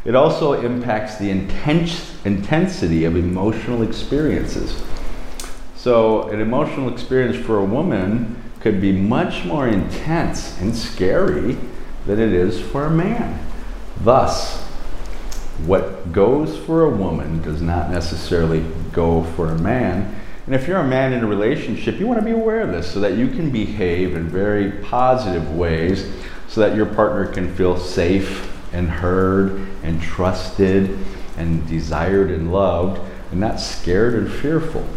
It 0.05 0.15
also 0.15 0.53
impacts 0.53 1.17
the 1.17 1.29
intense, 1.29 2.15
intensity 2.25 3.05
of 3.05 3.15
emotional 3.15 3.81
experiences. 3.81 4.81
So, 5.75 6.29
an 6.29 6.39
emotional 6.39 6.91
experience 6.91 7.43
for 7.45 7.57
a 7.57 7.65
woman 7.65 8.41
could 8.59 8.79
be 8.79 8.91
much 8.91 9.45
more 9.45 9.67
intense 9.67 10.59
and 10.59 10.75
scary 10.75 11.57
than 12.05 12.19
it 12.19 12.33
is 12.33 12.59
for 12.59 12.85
a 12.85 12.91
man. 12.91 13.45
Thus, 14.01 14.63
what 15.65 16.11
goes 16.11 16.57
for 16.57 16.83
a 16.83 16.89
woman 16.89 17.41
does 17.41 17.61
not 17.61 17.89
necessarily 17.89 18.65
go 18.91 19.23
for 19.23 19.49
a 19.49 19.57
man. 19.57 20.15
And 20.45 20.53
if 20.53 20.67
you're 20.67 20.77
a 20.77 20.87
man 20.87 21.13
in 21.13 21.23
a 21.23 21.27
relationship, 21.27 21.99
you 21.99 22.05
want 22.05 22.19
to 22.19 22.25
be 22.25 22.31
aware 22.31 22.61
of 22.61 22.71
this 22.71 22.91
so 22.91 22.99
that 22.99 23.13
you 23.13 23.27
can 23.29 23.49
behave 23.49 24.15
in 24.15 24.27
very 24.27 24.71
positive 24.83 25.55
ways 25.55 26.11
so 26.47 26.61
that 26.61 26.75
your 26.75 26.85
partner 26.85 27.25
can 27.25 27.53
feel 27.55 27.77
safe 27.77 28.51
and 28.71 28.89
heard 28.89 29.67
and 29.81 30.01
trusted 30.01 30.97
and 31.37 31.67
desired 31.67 32.29
and 32.29 32.51
loved 32.51 33.01
and 33.31 33.39
not 33.39 33.59
scared 33.59 34.13
and 34.13 34.31
fearful. 34.31 34.87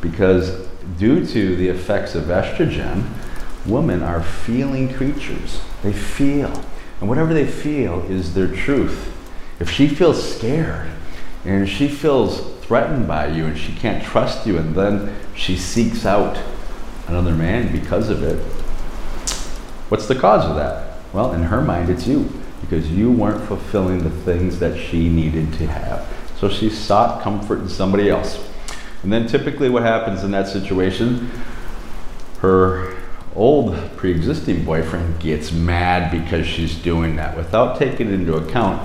Because 0.00 0.66
due 0.98 1.26
to 1.26 1.56
the 1.56 1.68
effects 1.68 2.14
of 2.14 2.24
estrogen, 2.24 3.04
women 3.66 4.02
are 4.02 4.22
feeling 4.22 4.92
creatures. 4.92 5.60
They 5.82 5.92
feel. 5.92 6.64
And 7.00 7.08
whatever 7.08 7.34
they 7.34 7.46
feel 7.46 8.00
is 8.10 8.34
their 8.34 8.48
truth. 8.48 9.12
If 9.60 9.70
she 9.70 9.86
feels 9.86 10.36
scared 10.36 10.90
and 11.44 11.68
she 11.68 11.88
feels 11.88 12.53
threatened 12.66 13.06
by 13.06 13.26
you 13.26 13.44
and 13.44 13.58
she 13.58 13.72
can't 13.72 14.02
trust 14.02 14.46
you 14.46 14.56
and 14.56 14.74
then 14.74 15.14
she 15.34 15.56
seeks 15.56 16.06
out 16.06 16.38
another 17.06 17.34
man 17.34 17.70
because 17.70 18.08
of 18.08 18.22
it, 18.22 18.38
what's 19.90 20.06
the 20.06 20.14
cause 20.14 20.44
of 20.48 20.56
that? 20.56 20.98
Well, 21.12 21.32
in 21.32 21.42
her 21.44 21.60
mind, 21.60 21.90
it's 21.90 22.06
you 22.06 22.30
because 22.60 22.90
you 22.90 23.10
weren't 23.10 23.46
fulfilling 23.46 24.02
the 24.02 24.10
things 24.10 24.58
that 24.58 24.78
she 24.78 25.08
needed 25.08 25.52
to 25.54 25.66
have. 25.66 26.08
So 26.38 26.48
she 26.48 26.70
sought 26.70 27.22
comfort 27.22 27.60
in 27.60 27.68
somebody 27.68 28.08
else. 28.08 28.42
And 29.02 29.12
then 29.12 29.26
typically, 29.26 29.68
what 29.68 29.82
happens 29.82 30.24
in 30.24 30.30
that 30.30 30.48
situation, 30.48 31.30
her 32.38 32.96
old 33.34 33.76
pre 33.96 34.10
existing 34.10 34.64
boyfriend 34.64 35.20
gets 35.20 35.52
mad 35.52 36.10
because 36.10 36.46
she's 36.46 36.74
doing 36.76 37.16
that 37.16 37.36
without 37.36 37.78
taking 37.78 38.10
into 38.10 38.34
account 38.36 38.80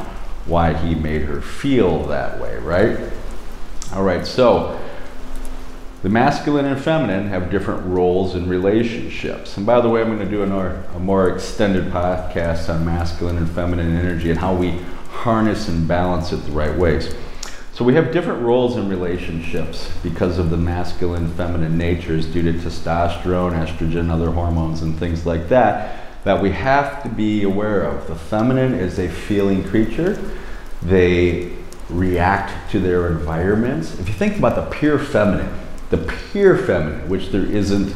why 0.45 0.73
he 0.73 0.93
made 0.93 1.21
her 1.21 1.39
feel 1.39 2.03
that 2.07 2.39
way, 2.39 2.57
right? 2.57 2.97
All 3.91 4.03
right, 4.03 4.23
so 4.23 4.79
the 6.03 6.09
masculine 6.09 6.65
and 6.65 6.79
feminine 6.79 7.27
have 7.29 7.49
different 7.49 7.85
roles 7.87 8.35
in 8.35 8.47
relationships. 8.47 9.57
And 9.57 9.65
by 9.65 9.81
the 9.81 9.89
way, 9.89 10.01
I'm 10.01 10.15
going 10.15 10.19
to 10.19 10.29
do 10.29 10.43
a 10.43 10.45
more, 10.45 10.83
a 10.93 10.99
more 10.99 11.29
extended 11.29 11.91
podcast 11.91 12.71
on 12.71 12.85
masculine 12.85 13.37
and 13.37 13.49
feminine 13.49 13.95
energy 13.95 14.29
and 14.29 14.39
how 14.39 14.53
we 14.53 14.79
harness 15.09 15.67
and 15.67 15.87
balance 15.87 16.31
it 16.31 16.37
the 16.45 16.51
right 16.51 16.75
ways. 16.77 17.15
So 17.73 17.83
we 17.83 17.95
have 17.95 18.11
different 18.11 18.43
roles 18.43 18.77
in 18.77 18.89
relationships 18.89 19.91
because 20.03 20.37
of 20.37 20.51
the 20.51 20.57
masculine 20.57 21.33
feminine 21.33 21.75
natures 21.75 22.27
due 22.27 22.43
to 22.43 22.53
testosterone, 22.53 23.53
estrogen, 23.53 24.11
other 24.11 24.29
hormones, 24.29 24.83
and 24.83 24.99
things 24.99 25.25
like 25.25 25.49
that 25.49 26.23
that 26.25 26.41
we 26.41 26.51
have 26.51 27.01
to 27.01 27.09
be 27.09 27.41
aware 27.43 27.81
of. 27.81 28.05
The 28.05 28.15
feminine 28.15 28.75
is 28.75 28.99
a 28.99 29.09
feeling 29.09 29.63
creature. 29.63 30.21
They 30.83 31.53
react 31.89 32.71
to 32.71 32.79
their 32.79 33.07
environments. 33.07 33.99
If 33.99 34.07
you 34.07 34.13
think 34.13 34.37
about 34.37 34.55
the 34.55 34.77
pure 34.77 34.99
feminine, 34.99 35.51
the 35.89 35.97
pure 36.31 36.57
feminine, 36.57 37.09
which 37.09 37.29
there 37.29 37.45
isn't, 37.45 37.95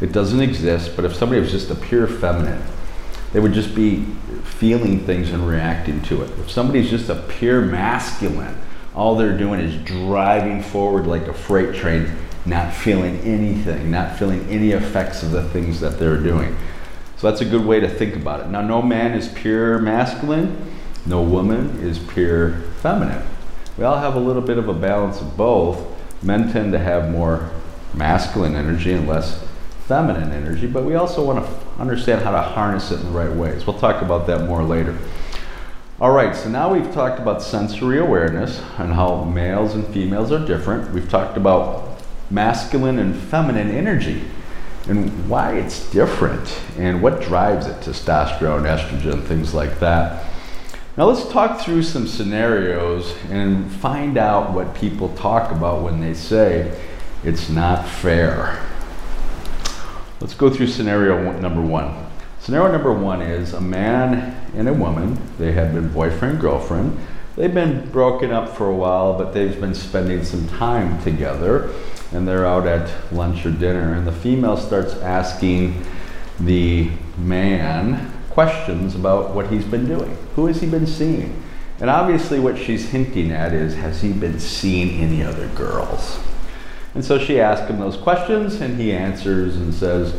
it 0.00 0.12
doesn't 0.12 0.40
exist, 0.40 0.96
but 0.96 1.04
if 1.04 1.14
somebody 1.14 1.40
was 1.40 1.50
just 1.50 1.70
a 1.70 1.74
pure 1.74 2.06
feminine, 2.06 2.62
they 3.32 3.40
would 3.40 3.52
just 3.52 3.74
be 3.74 4.04
feeling 4.44 5.00
things 5.00 5.30
and 5.30 5.46
reacting 5.46 6.02
to 6.02 6.22
it. 6.22 6.30
If 6.38 6.50
somebody's 6.50 6.90
just 6.90 7.08
a 7.08 7.14
pure 7.14 7.60
masculine, 7.60 8.56
all 8.94 9.14
they're 9.14 9.38
doing 9.38 9.60
is 9.60 9.76
driving 9.84 10.62
forward 10.62 11.06
like 11.06 11.28
a 11.28 11.32
freight 11.32 11.74
train, 11.74 12.10
not 12.44 12.72
feeling 12.72 13.18
anything, 13.20 13.90
not 13.90 14.18
feeling 14.18 14.46
any 14.48 14.72
effects 14.72 15.22
of 15.22 15.30
the 15.30 15.48
things 15.50 15.80
that 15.80 15.98
they're 15.98 16.20
doing. 16.20 16.56
So 17.16 17.30
that's 17.30 17.40
a 17.40 17.44
good 17.44 17.64
way 17.64 17.80
to 17.80 17.88
think 17.88 18.16
about 18.16 18.40
it. 18.40 18.48
Now, 18.48 18.62
no 18.62 18.82
man 18.82 19.12
is 19.12 19.28
pure 19.28 19.78
masculine, 19.78 20.72
no 21.10 21.20
woman 21.20 21.76
is 21.80 21.98
pure 21.98 22.52
feminine. 22.80 23.22
We 23.76 23.82
all 23.82 23.98
have 23.98 24.14
a 24.14 24.20
little 24.20 24.42
bit 24.42 24.58
of 24.58 24.68
a 24.68 24.72
balance 24.72 25.20
of 25.20 25.36
both. 25.36 25.84
Men 26.22 26.52
tend 26.52 26.72
to 26.72 26.78
have 26.78 27.10
more 27.10 27.50
masculine 27.92 28.54
energy 28.54 28.92
and 28.92 29.08
less 29.08 29.44
feminine 29.88 30.30
energy, 30.30 30.68
but 30.68 30.84
we 30.84 30.94
also 30.94 31.24
want 31.24 31.44
to 31.44 31.80
understand 31.80 32.22
how 32.22 32.30
to 32.30 32.40
harness 32.40 32.92
it 32.92 33.00
in 33.00 33.06
the 33.06 33.10
right 33.10 33.32
ways. 33.32 33.66
We'll 33.66 33.78
talk 33.78 34.02
about 34.02 34.28
that 34.28 34.46
more 34.46 34.62
later. 34.62 34.96
All 36.00 36.12
right, 36.12 36.34
so 36.36 36.48
now 36.48 36.72
we've 36.72 36.92
talked 36.92 37.18
about 37.18 37.42
sensory 37.42 37.98
awareness 37.98 38.62
and 38.78 38.92
how 38.92 39.24
males 39.24 39.74
and 39.74 39.84
females 39.88 40.30
are 40.30 40.46
different. 40.46 40.92
We've 40.92 41.10
talked 41.10 41.36
about 41.36 42.00
masculine 42.30 43.00
and 43.00 43.16
feminine 43.16 43.70
energy 43.70 44.22
and 44.86 45.28
why 45.28 45.54
it's 45.54 45.90
different 45.90 46.60
and 46.78 47.02
what 47.02 47.20
drives 47.20 47.66
it 47.66 47.80
testosterone, 47.80 48.62
estrogen, 48.62 49.24
things 49.24 49.52
like 49.52 49.80
that. 49.80 50.29
Now, 50.96 51.04
let's 51.04 51.30
talk 51.30 51.60
through 51.60 51.84
some 51.84 52.08
scenarios 52.08 53.14
and 53.30 53.70
find 53.70 54.18
out 54.18 54.52
what 54.52 54.74
people 54.74 55.08
talk 55.10 55.52
about 55.52 55.82
when 55.82 56.00
they 56.00 56.14
say 56.14 56.76
it's 57.22 57.48
not 57.48 57.88
fair. 57.88 58.60
Let's 60.20 60.34
go 60.34 60.50
through 60.50 60.66
scenario 60.66 61.32
number 61.38 61.60
one. 61.60 62.06
Scenario 62.40 62.72
number 62.72 62.92
one 62.92 63.22
is 63.22 63.52
a 63.52 63.60
man 63.60 64.34
and 64.56 64.68
a 64.68 64.72
woman. 64.72 65.16
They 65.38 65.52
have 65.52 65.74
been 65.74 65.92
boyfriend, 65.92 66.40
girlfriend. 66.40 66.98
They've 67.36 67.54
been 67.54 67.88
broken 67.90 68.32
up 68.32 68.56
for 68.56 68.68
a 68.68 68.74
while, 68.74 69.16
but 69.16 69.32
they've 69.32 69.60
been 69.60 69.74
spending 69.74 70.24
some 70.24 70.48
time 70.48 71.00
together. 71.04 71.72
And 72.12 72.26
they're 72.26 72.44
out 72.44 72.66
at 72.66 73.12
lunch 73.12 73.46
or 73.46 73.52
dinner. 73.52 73.94
And 73.94 74.06
the 74.06 74.12
female 74.12 74.56
starts 74.56 74.94
asking 74.94 75.86
the 76.40 76.90
man 77.16 78.09
questions 78.30 78.94
about 78.94 79.34
what 79.34 79.48
he's 79.48 79.64
been 79.64 79.86
doing. 79.86 80.16
Who 80.36 80.46
has 80.46 80.60
he 80.60 80.66
been 80.66 80.86
seeing? 80.86 81.42
And 81.80 81.90
obviously, 81.90 82.38
what 82.38 82.58
she's 82.58 82.90
hinting 82.90 83.30
at 83.32 83.52
is 83.52 83.74
has 83.76 84.02
he 84.02 84.12
been 84.12 84.38
seeing 84.38 85.00
any 85.00 85.22
other 85.22 85.48
girls? 85.48 86.20
And 86.94 87.04
so 87.04 87.18
she 87.18 87.40
asks 87.40 87.68
him 87.68 87.78
those 87.78 87.96
questions, 87.96 88.60
and 88.60 88.78
he 88.78 88.92
answers 88.92 89.56
and 89.56 89.72
says, 89.72 90.14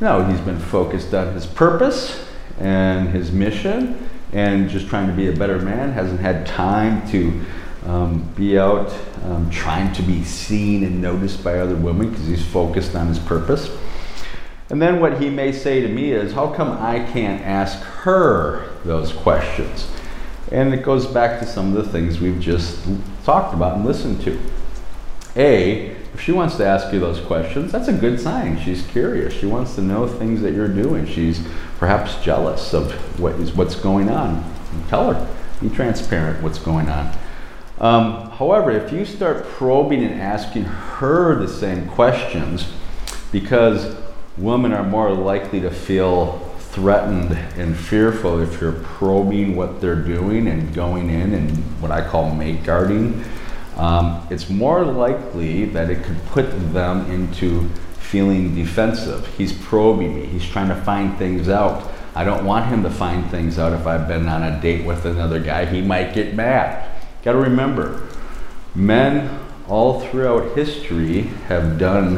no, 0.00 0.24
he's 0.24 0.40
been 0.40 0.58
focused 0.58 1.12
on 1.14 1.34
his 1.34 1.46
purpose 1.46 2.26
and 2.58 3.10
his 3.10 3.30
mission 3.32 4.08
and 4.32 4.68
just 4.68 4.88
trying 4.88 5.08
to 5.08 5.12
be 5.12 5.28
a 5.28 5.32
better 5.32 5.58
man. 5.58 5.92
Hasn't 5.92 6.20
had 6.20 6.46
time 6.46 7.08
to 7.10 7.44
um, 7.86 8.22
be 8.34 8.58
out 8.58 8.94
um, 9.24 9.50
trying 9.50 9.92
to 9.94 10.02
be 10.02 10.24
seen 10.24 10.84
and 10.84 11.02
noticed 11.02 11.44
by 11.44 11.58
other 11.58 11.74
women 11.74 12.10
because 12.10 12.26
he's 12.26 12.44
focused 12.44 12.94
on 12.94 13.08
his 13.08 13.18
purpose. 13.18 13.70
And 14.70 14.80
then 14.80 15.00
what 15.00 15.20
he 15.20 15.28
may 15.28 15.50
say 15.50 15.80
to 15.80 15.88
me 15.88 16.12
is, 16.12 16.32
How 16.32 16.52
come 16.52 16.70
I 16.70 17.00
can't 17.12 17.42
ask 17.42 17.80
her 17.80 18.70
those 18.84 19.12
questions? 19.12 19.90
And 20.52 20.72
it 20.72 20.82
goes 20.82 21.06
back 21.06 21.40
to 21.40 21.46
some 21.46 21.76
of 21.76 21.84
the 21.84 21.90
things 21.90 22.20
we've 22.20 22.40
just 22.40 22.84
talked 23.24 23.52
about 23.52 23.76
and 23.76 23.84
listened 23.84 24.20
to. 24.22 24.40
A, 25.36 25.96
if 26.14 26.20
she 26.20 26.32
wants 26.32 26.56
to 26.56 26.66
ask 26.66 26.92
you 26.92 26.98
those 26.98 27.20
questions, 27.20 27.70
that's 27.70 27.88
a 27.88 27.92
good 27.92 28.20
sign. 28.20 28.60
She's 28.60 28.86
curious. 28.86 29.32
She 29.32 29.46
wants 29.46 29.74
to 29.76 29.82
know 29.82 30.08
things 30.08 30.40
that 30.42 30.54
you're 30.54 30.68
doing. 30.68 31.06
She's 31.06 31.40
perhaps 31.78 32.16
jealous 32.24 32.72
of 32.72 32.92
what 33.18 33.34
is 33.34 33.52
what's 33.52 33.74
going 33.74 34.08
on. 34.08 34.44
Tell 34.88 35.12
her. 35.12 35.36
Be 35.60 35.68
transparent 35.68 36.42
what's 36.42 36.58
going 36.58 36.88
on. 36.88 37.16
Um, 37.78 38.30
however, 38.32 38.70
if 38.70 38.92
you 38.92 39.04
start 39.04 39.44
probing 39.44 40.04
and 40.04 40.20
asking 40.20 40.64
her 40.64 41.34
the 41.36 41.48
same 41.48 41.88
questions, 41.88 42.66
because 43.32 43.96
women 44.36 44.72
are 44.72 44.84
more 44.84 45.12
likely 45.12 45.60
to 45.60 45.70
feel 45.70 46.38
threatened 46.58 47.32
and 47.56 47.76
fearful 47.76 48.40
if 48.40 48.60
you're 48.60 48.72
probing 48.72 49.56
what 49.56 49.80
they're 49.80 49.96
doing 49.96 50.46
and 50.46 50.72
going 50.72 51.10
in 51.10 51.34
and 51.34 51.50
what 51.80 51.90
I 51.90 52.06
call 52.06 52.32
mate 52.34 52.62
guarding, 52.62 53.24
um, 53.76 54.26
it's 54.30 54.48
more 54.48 54.84
likely 54.84 55.64
that 55.66 55.90
it 55.90 56.04
could 56.04 56.24
put 56.26 56.50
them 56.72 57.10
into 57.10 57.68
feeling 57.98 58.54
defensive. 58.54 59.26
He's 59.36 59.52
probing 59.52 60.14
me, 60.14 60.26
he's 60.26 60.46
trying 60.46 60.68
to 60.68 60.76
find 60.82 61.16
things 61.18 61.48
out. 61.48 61.90
I 62.14 62.24
don't 62.24 62.44
want 62.44 62.66
him 62.66 62.82
to 62.82 62.90
find 62.90 63.28
things 63.30 63.58
out 63.58 63.72
if 63.72 63.86
I've 63.86 64.06
been 64.08 64.28
on 64.28 64.42
a 64.42 64.60
date 64.60 64.84
with 64.84 65.06
another 65.06 65.40
guy. 65.40 65.64
He 65.64 65.80
might 65.80 66.12
get 66.12 66.34
mad. 66.34 66.88
Got 67.22 67.32
to 67.32 67.38
remember, 67.38 68.08
men 68.74 69.38
all 69.68 70.00
throughout 70.00 70.56
history 70.56 71.22
have 71.48 71.78
done 71.78 72.16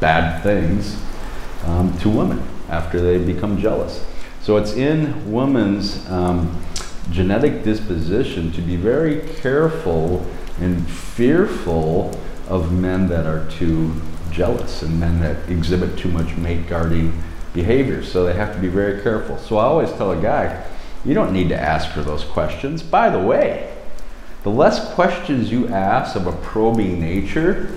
bad 0.00 0.42
things 0.42 1.00
um, 1.64 1.96
to 1.98 2.08
women 2.08 2.42
after 2.68 3.00
they 3.00 3.18
become 3.18 3.60
jealous. 3.60 4.04
So 4.42 4.56
it's 4.56 4.72
in 4.72 5.30
women's 5.30 6.08
um, 6.08 6.62
genetic 7.10 7.64
disposition 7.64 8.52
to 8.52 8.60
be 8.60 8.76
very 8.76 9.20
careful 9.40 10.24
and 10.60 10.88
fearful 10.88 12.18
of 12.48 12.72
men 12.72 13.08
that 13.08 13.26
are 13.26 13.48
too 13.50 13.94
jealous 14.30 14.82
and 14.82 14.98
men 15.00 15.20
that 15.20 15.48
exhibit 15.48 15.98
too 15.98 16.10
much 16.10 16.36
mate 16.36 16.66
guarding 16.66 17.22
behavior. 17.52 18.02
So 18.02 18.24
they 18.24 18.34
have 18.34 18.54
to 18.54 18.60
be 18.60 18.68
very 18.68 19.02
careful. 19.02 19.38
So 19.38 19.56
I 19.56 19.64
always 19.64 19.90
tell 19.92 20.12
a 20.12 20.20
guy, 20.20 20.64
you 21.04 21.14
don't 21.14 21.32
need 21.32 21.48
to 21.48 21.60
ask 21.60 21.90
her 21.90 22.02
those 22.02 22.24
questions. 22.24 22.82
By 22.82 23.10
the 23.10 23.18
way, 23.18 23.74
the 24.42 24.50
less 24.50 24.92
questions 24.94 25.50
you 25.50 25.68
ask 25.68 26.16
of 26.16 26.26
a 26.26 26.32
probing 26.32 27.00
nature, 27.00 27.70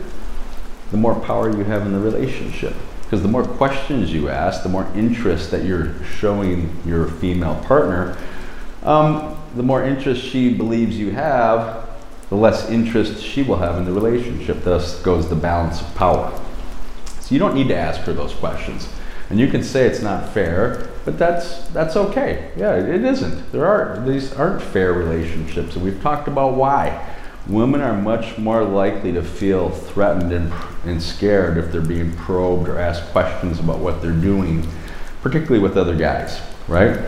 the 0.91 0.97
more 0.97 1.15
power 1.15 1.49
you 1.49 1.63
have 1.63 1.85
in 1.85 1.93
the 1.93 1.99
relationship. 1.99 2.75
Because 3.03 3.21
the 3.21 3.27
more 3.27 3.43
questions 3.43 4.13
you 4.13 4.29
ask, 4.29 4.63
the 4.63 4.69
more 4.69 4.87
interest 4.95 5.51
that 5.51 5.65
you're 5.65 5.93
showing 6.05 6.77
your 6.85 7.07
female 7.07 7.55
partner, 7.65 8.17
um, 8.83 9.37
the 9.55 9.63
more 9.63 9.83
interest 9.83 10.23
she 10.23 10.53
believes 10.53 10.97
you 10.97 11.11
have, 11.11 11.89
the 12.29 12.35
less 12.35 12.69
interest 12.69 13.21
she 13.21 13.43
will 13.43 13.57
have 13.57 13.77
in 13.77 13.85
the 13.85 13.91
relationship. 13.91 14.63
Thus 14.63 15.01
goes 15.01 15.27
the 15.27 15.35
balance 15.35 15.81
of 15.81 15.93
power. 15.95 16.31
So 17.19 17.35
you 17.35 17.39
don't 17.39 17.53
need 17.53 17.67
to 17.67 17.75
ask 17.75 18.01
her 18.01 18.13
those 18.13 18.33
questions. 18.33 18.87
And 19.29 19.39
you 19.39 19.47
can 19.47 19.63
say 19.63 19.85
it's 19.85 20.01
not 20.01 20.29
fair, 20.33 20.89
but 21.05 21.17
that's 21.17 21.67
that's 21.69 21.95
okay. 21.95 22.51
Yeah, 22.57 22.75
it 22.75 23.03
isn't. 23.03 23.51
There 23.51 23.65
are 23.65 24.01
these 24.05 24.33
aren't 24.33 24.61
fair 24.61 24.93
relationships, 24.93 25.75
and 25.75 25.83
we've 25.85 26.01
talked 26.01 26.27
about 26.27 26.55
why. 26.55 27.10
Women 27.47 27.81
are 27.81 27.99
much 27.99 28.37
more 28.37 28.63
likely 28.63 29.11
to 29.13 29.23
feel 29.23 29.69
threatened 29.69 30.31
and, 30.31 30.53
and 30.85 31.01
scared 31.01 31.57
if 31.57 31.71
they're 31.71 31.81
being 31.81 32.13
probed 32.15 32.69
or 32.69 32.79
asked 32.79 33.11
questions 33.11 33.59
about 33.59 33.79
what 33.79 34.01
they're 34.01 34.11
doing, 34.11 34.67
particularly 35.21 35.59
with 35.59 35.77
other 35.77 35.95
guys, 35.95 36.39
right? 36.67 36.99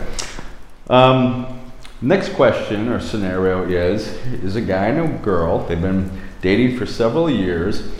Um, 0.90 1.60
next 2.02 2.34
question 2.34 2.88
or 2.88 3.00
scenario 3.00 3.64
is 3.66 4.08
is 4.26 4.56
a 4.56 4.60
guy 4.60 4.88
and 4.88 5.14
a 5.14 5.18
girl, 5.18 5.66
they've 5.66 5.80
been 5.80 6.10
dating 6.42 6.78
for 6.78 6.84
several 6.84 7.30
years. 7.30 7.90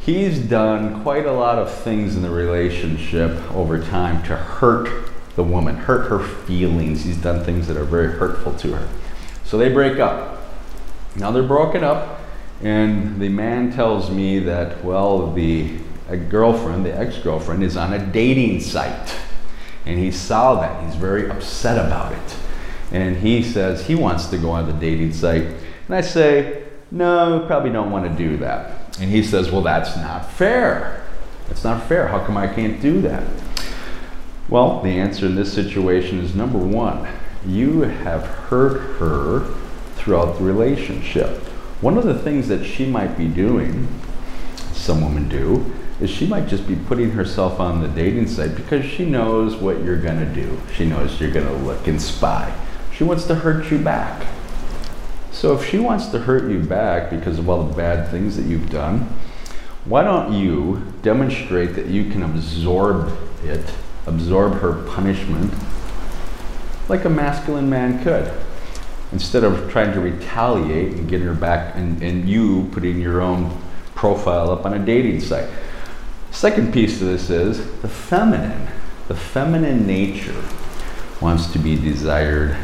He's 0.00 0.38
done 0.38 1.02
quite 1.02 1.26
a 1.26 1.32
lot 1.32 1.58
of 1.58 1.70
things 1.70 2.16
in 2.16 2.22
the 2.22 2.30
relationship 2.30 3.32
over 3.52 3.78
time 3.78 4.22
to 4.22 4.36
hurt 4.36 5.10
the 5.36 5.44
woman, 5.44 5.76
hurt 5.76 6.08
her 6.08 6.18
feelings. 6.18 7.04
He's 7.04 7.18
done 7.18 7.44
things 7.44 7.66
that 7.68 7.76
are 7.76 7.84
very 7.84 8.12
hurtful 8.12 8.54
to 8.54 8.72
her. 8.74 8.88
So 9.44 9.58
they 9.58 9.70
break 9.70 9.98
up. 9.98 10.39
Now 11.16 11.30
they're 11.30 11.42
broken 11.42 11.82
up, 11.82 12.20
and 12.62 13.20
the 13.20 13.28
man 13.28 13.72
tells 13.72 14.10
me 14.10 14.38
that, 14.40 14.84
well, 14.84 15.32
the 15.32 15.78
girlfriend, 16.28 16.84
the 16.84 16.96
ex 16.96 17.18
girlfriend, 17.18 17.62
is 17.62 17.76
on 17.76 17.92
a 17.92 17.98
dating 17.98 18.60
site. 18.60 19.16
And 19.86 19.98
he 19.98 20.10
saw 20.10 20.60
that. 20.60 20.84
He's 20.84 20.94
very 20.94 21.30
upset 21.30 21.84
about 21.84 22.12
it. 22.12 22.36
And 22.92 23.16
he 23.16 23.42
says 23.42 23.86
he 23.86 23.94
wants 23.94 24.26
to 24.26 24.38
go 24.38 24.50
on 24.50 24.66
the 24.66 24.72
dating 24.72 25.12
site. 25.12 25.42
And 25.42 25.96
I 25.96 26.00
say, 26.00 26.64
no, 26.90 27.44
probably 27.46 27.70
don't 27.70 27.90
want 27.90 28.04
to 28.10 28.28
do 28.28 28.36
that. 28.38 28.98
And 29.00 29.10
he 29.10 29.22
says, 29.22 29.50
well, 29.50 29.62
that's 29.62 29.96
not 29.96 30.30
fair. 30.30 31.06
That's 31.48 31.64
not 31.64 31.86
fair. 31.88 32.08
How 32.08 32.24
come 32.24 32.36
I 32.36 32.46
can't 32.46 32.80
do 32.82 33.00
that? 33.02 33.24
Well, 34.48 34.82
the 34.82 34.90
answer 34.90 35.26
in 35.26 35.36
this 35.36 35.52
situation 35.52 36.18
is 36.18 36.34
number 36.34 36.58
one, 36.58 37.08
you 37.46 37.82
have 37.82 38.26
hurt 38.26 38.98
her 38.98 39.54
throughout 40.00 40.38
the 40.38 40.44
relationship. 40.44 41.28
One 41.80 41.96
of 41.96 42.04
the 42.04 42.18
things 42.18 42.48
that 42.48 42.64
she 42.64 42.86
might 42.86 43.16
be 43.16 43.28
doing, 43.28 43.86
some 44.72 45.02
women 45.02 45.28
do, 45.28 45.72
is 46.00 46.08
she 46.08 46.26
might 46.26 46.48
just 46.48 46.66
be 46.66 46.74
putting 46.74 47.10
herself 47.10 47.60
on 47.60 47.82
the 47.82 47.88
dating 47.88 48.26
site 48.26 48.56
because 48.56 48.84
she 48.84 49.04
knows 49.04 49.56
what 49.56 49.82
you're 49.84 50.00
going 50.00 50.18
to 50.18 50.34
do. 50.34 50.58
She 50.74 50.86
knows 50.86 51.20
you're 51.20 51.30
going 51.30 51.46
to 51.46 51.64
look 51.64 51.86
and 51.86 52.00
spy. 52.00 52.54
She 52.92 53.04
wants 53.04 53.26
to 53.26 53.34
hurt 53.34 53.70
you 53.70 53.78
back. 53.78 54.26
So 55.30 55.54
if 55.54 55.66
she 55.66 55.78
wants 55.78 56.06
to 56.08 56.18
hurt 56.20 56.50
you 56.50 56.58
back 56.58 57.10
because 57.10 57.38
of 57.38 57.48
all 57.48 57.64
the 57.64 57.74
bad 57.74 58.10
things 58.10 58.36
that 58.36 58.46
you've 58.46 58.70
done, 58.70 59.00
why 59.84 60.02
don't 60.02 60.32
you 60.32 60.82
demonstrate 61.02 61.74
that 61.74 61.86
you 61.86 62.10
can 62.10 62.22
absorb 62.22 63.16
it, 63.44 63.72
absorb 64.06 64.54
her 64.60 64.82
punishment, 64.84 65.52
like 66.88 67.04
a 67.04 67.10
masculine 67.10 67.70
man 67.70 68.02
could? 68.02 68.32
Instead 69.12 69.44
of 69.44 69.70
trying 69.70 69.92
to 69.92 70.00
retaliate 70.00 70.92
and 70.92 71.08
get 71.08 71.20
her 71.20 71.34
back 71.34 71.74
and, 71.76 72.02
and 72.02 72.28
you 72.28 72.68
putting 72.72 73.00
your 73.00 73.20
own 73.20 73.60
profile 73.94 74.50
up 74.50 74.64
on 74.64 74.74
a 74.74 74.78
dating 74.78 75.20
site. 75.20 75.48
Second 76.30 76.72
piece 76.72 77.00
of 77.00 77.08
this 77.08 77.28
is 77.28 77.58
the 77.82 77.88
feminine. 77.88 78.68
The 79.08 79.16
feminine 79.16 79.86
nature 79.86 80.42
wants 81.20 81.52
to 81.52 81.58
be 81.58 81.74
desired 81.74 82.56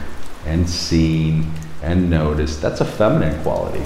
and 0.45 0.69
seen 0.69 1.53
and 1.83 2.09
noticed. 2.09 2.63
That's 2.63 2.81
a 2.81 2.85
feminine 2.85 3.43
quality. 3.43 3.85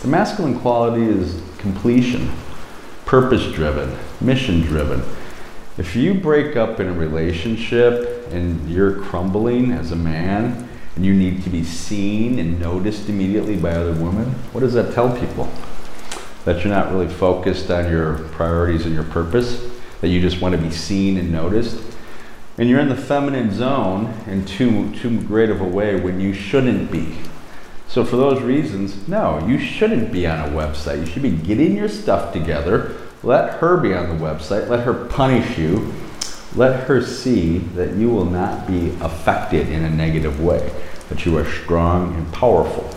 The 0.00 0.08
masculine 0.08 0.58
quality 0.58 1.02
is 1.02 1.42
completion, 1.58 2.32
purpose 3.04 3.52
driven, 3.52 3.94
mission 4.20 4.62
driven. 4.62 5.02
If 5.76 5.94
you 5.94 6.14
break 6.14 6.56
up 6.56 6.80
in 6.80 6.88
a 6.88 6.92
relationship 6.92 8.32
and 8.32 8.70
you're 8.70 9.00
crumbling 9.02 9.72
as 9.72 9.92
a 9.92 9.96
man, 9.96 10.69
and 11.00 11.06
you 11.06 11.14
need 11.14 11.42
to 11.42 11.48
be 11.48 11.64
seen 11.64 12.38
and 12.38 12.60
noticed 12.60 13.08
immediately 13.08 13.56
by 13.56 13.70
other 13.70 13.94
women, 13.94 14.26
what 14.52 14.60
does 14.60 14.74
that 14.74 14.92
tell 14.92 15.18
people? 15.18 15.50
That 16.44 16.62
you're 16.62 16.74
not 16.74 16.92
really 16.92 17.08
focused 17.08 17.70
on 17.70 17.90
your 17.90 18.18
priorities 18.32 18.84
and 18.84 18.94
your 18.94 19.04
purpose, 19.04 19.66
that 20.02 20.08
you 20.08 20.20
just 20.20 20.42
want 20.42 20.54
to 20.54 20.60
be 20.60 20.70
seen 20.70 21.16
and 21.16 21.32
noticed. 21.32 21.82
And 22.58 22.68
you're 22.68 22.80
in 22.80 22.90
the 22.90 22.96
feminine 22.98 23.50
zone 23.50 24.12
in 24.26 24.44
too, 24.44 24.94
too 24.94 25.22
great 25.22 25.48
of 25.48 25.62
a 25.62 25.66
way 25.66 25.98
when 25.98 26.20
you 26.20 26.34
shouldn't 26.34 26.92
be. 26.92 27.16
So, 27.88 28.04
for 28.04 28.16
those 28.16 28.42
reasons, 28.42 29.08
no, 29.08 29.42
you 29.46 29.58
shouldn't 29.58 30.12
be 30.12 30.26
on 30.26 30.50
a 30.50 30.52
website. 30.52 30.98
You 31.00 31.06
should 31.06 31.22
be 31.22 31.30
getting 31.30 31.78
your 31.78 31.88
stuff 31.88 32.34
together. 32.34 32.94
Let 33.22 33.54
her 33.60 33.78
be 33.78 33.94
on 33.94 34.10
the 34.10 34.22
website. 34.22 34.68
Let 34.68 34.80
her 34.80 35.06
punish 35.06 35.56
you 35.56 35.94
let 36.56 36.88
her 36.88 37.00
see 37.02 37.58
that 37.58 37.94
you 37.94 38.10
will 38.10 38.24
not 38.24 38.66
be 38.66 38.90
affected 39.00 39.68
in 39.68 39.84
a 39.84 39.90
negative 39.90 40.42
way, 40.42 40.70
that 41.10 41.26
you 41.26 41.36
are 41.36 41.44
strong 41.44 42.14
and 42.14 42.32
powerful. 42.32 42.88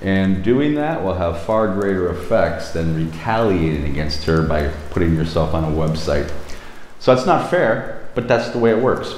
And 0.00 0.44
doing 0.44 0.74
that 0.74 1.02
will 1.02 1.14
have 1.14 1.42
far 1.42 1.74
greater 1.74 2.10
effects 2.10 2.70
than 2.70 2.94
retaliating 2.94 3.86
against 3.86 4.24
her 4.24 4.42
by 4.42 4.68
putting 4.90 5.16
yourself 5.16 5.54
on 5.54 5.64
a 5.64 5.68
website. 5.68 6.30
So 7.00 7.14
that's 7.14 7.26
not 7.26 7.50
fair, 7.50 8.06
but 8.14 8.28
that's 8.28 8.50
the 8.50 8.58
way 8.58 8.70
it 8.70 8.82
works. 8.82 9.14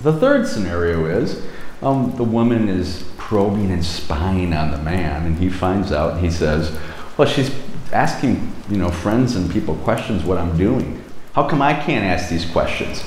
The 0.00 0.12
third 0.12 0.46
scenario 0.46 1.06
is 1.06 1.46
um, 1.80 2.12
the 2.16 2.24
woman 2.24 2.68
is 2.68 3.04
probing 3.16 3.70
and 3.70 3.84
spying 3.84 4.52
on 4.52 4.72
the 4.72 4.78
man, 4.78 5.26
and 5.26 5.38
he 5.38 5.48
finds 5.48 5.92
out 5.92 6.14
and 6.14 6.24
he 6.24 6.30
says, 6.30 6.76
Well, 7.16 7.28
she's 7.28 7.54
asking, 7.92 8.52
you 8.68 8.76
know, 8.76 8.90
friends 8.90 9.36
and 9.36 9.50
people 9.50 9.76
questions 9.76 10.24
what 10.24 10.38
I'm 10.38 10.58
doing. 10.58 11.02
How 11.34 11.48
come 11.48 11.62
I 11.62 11.74
can't 11.74 12.04
ask 12.04 12.28
these 12.28 12.44
questions? 12.44 13.02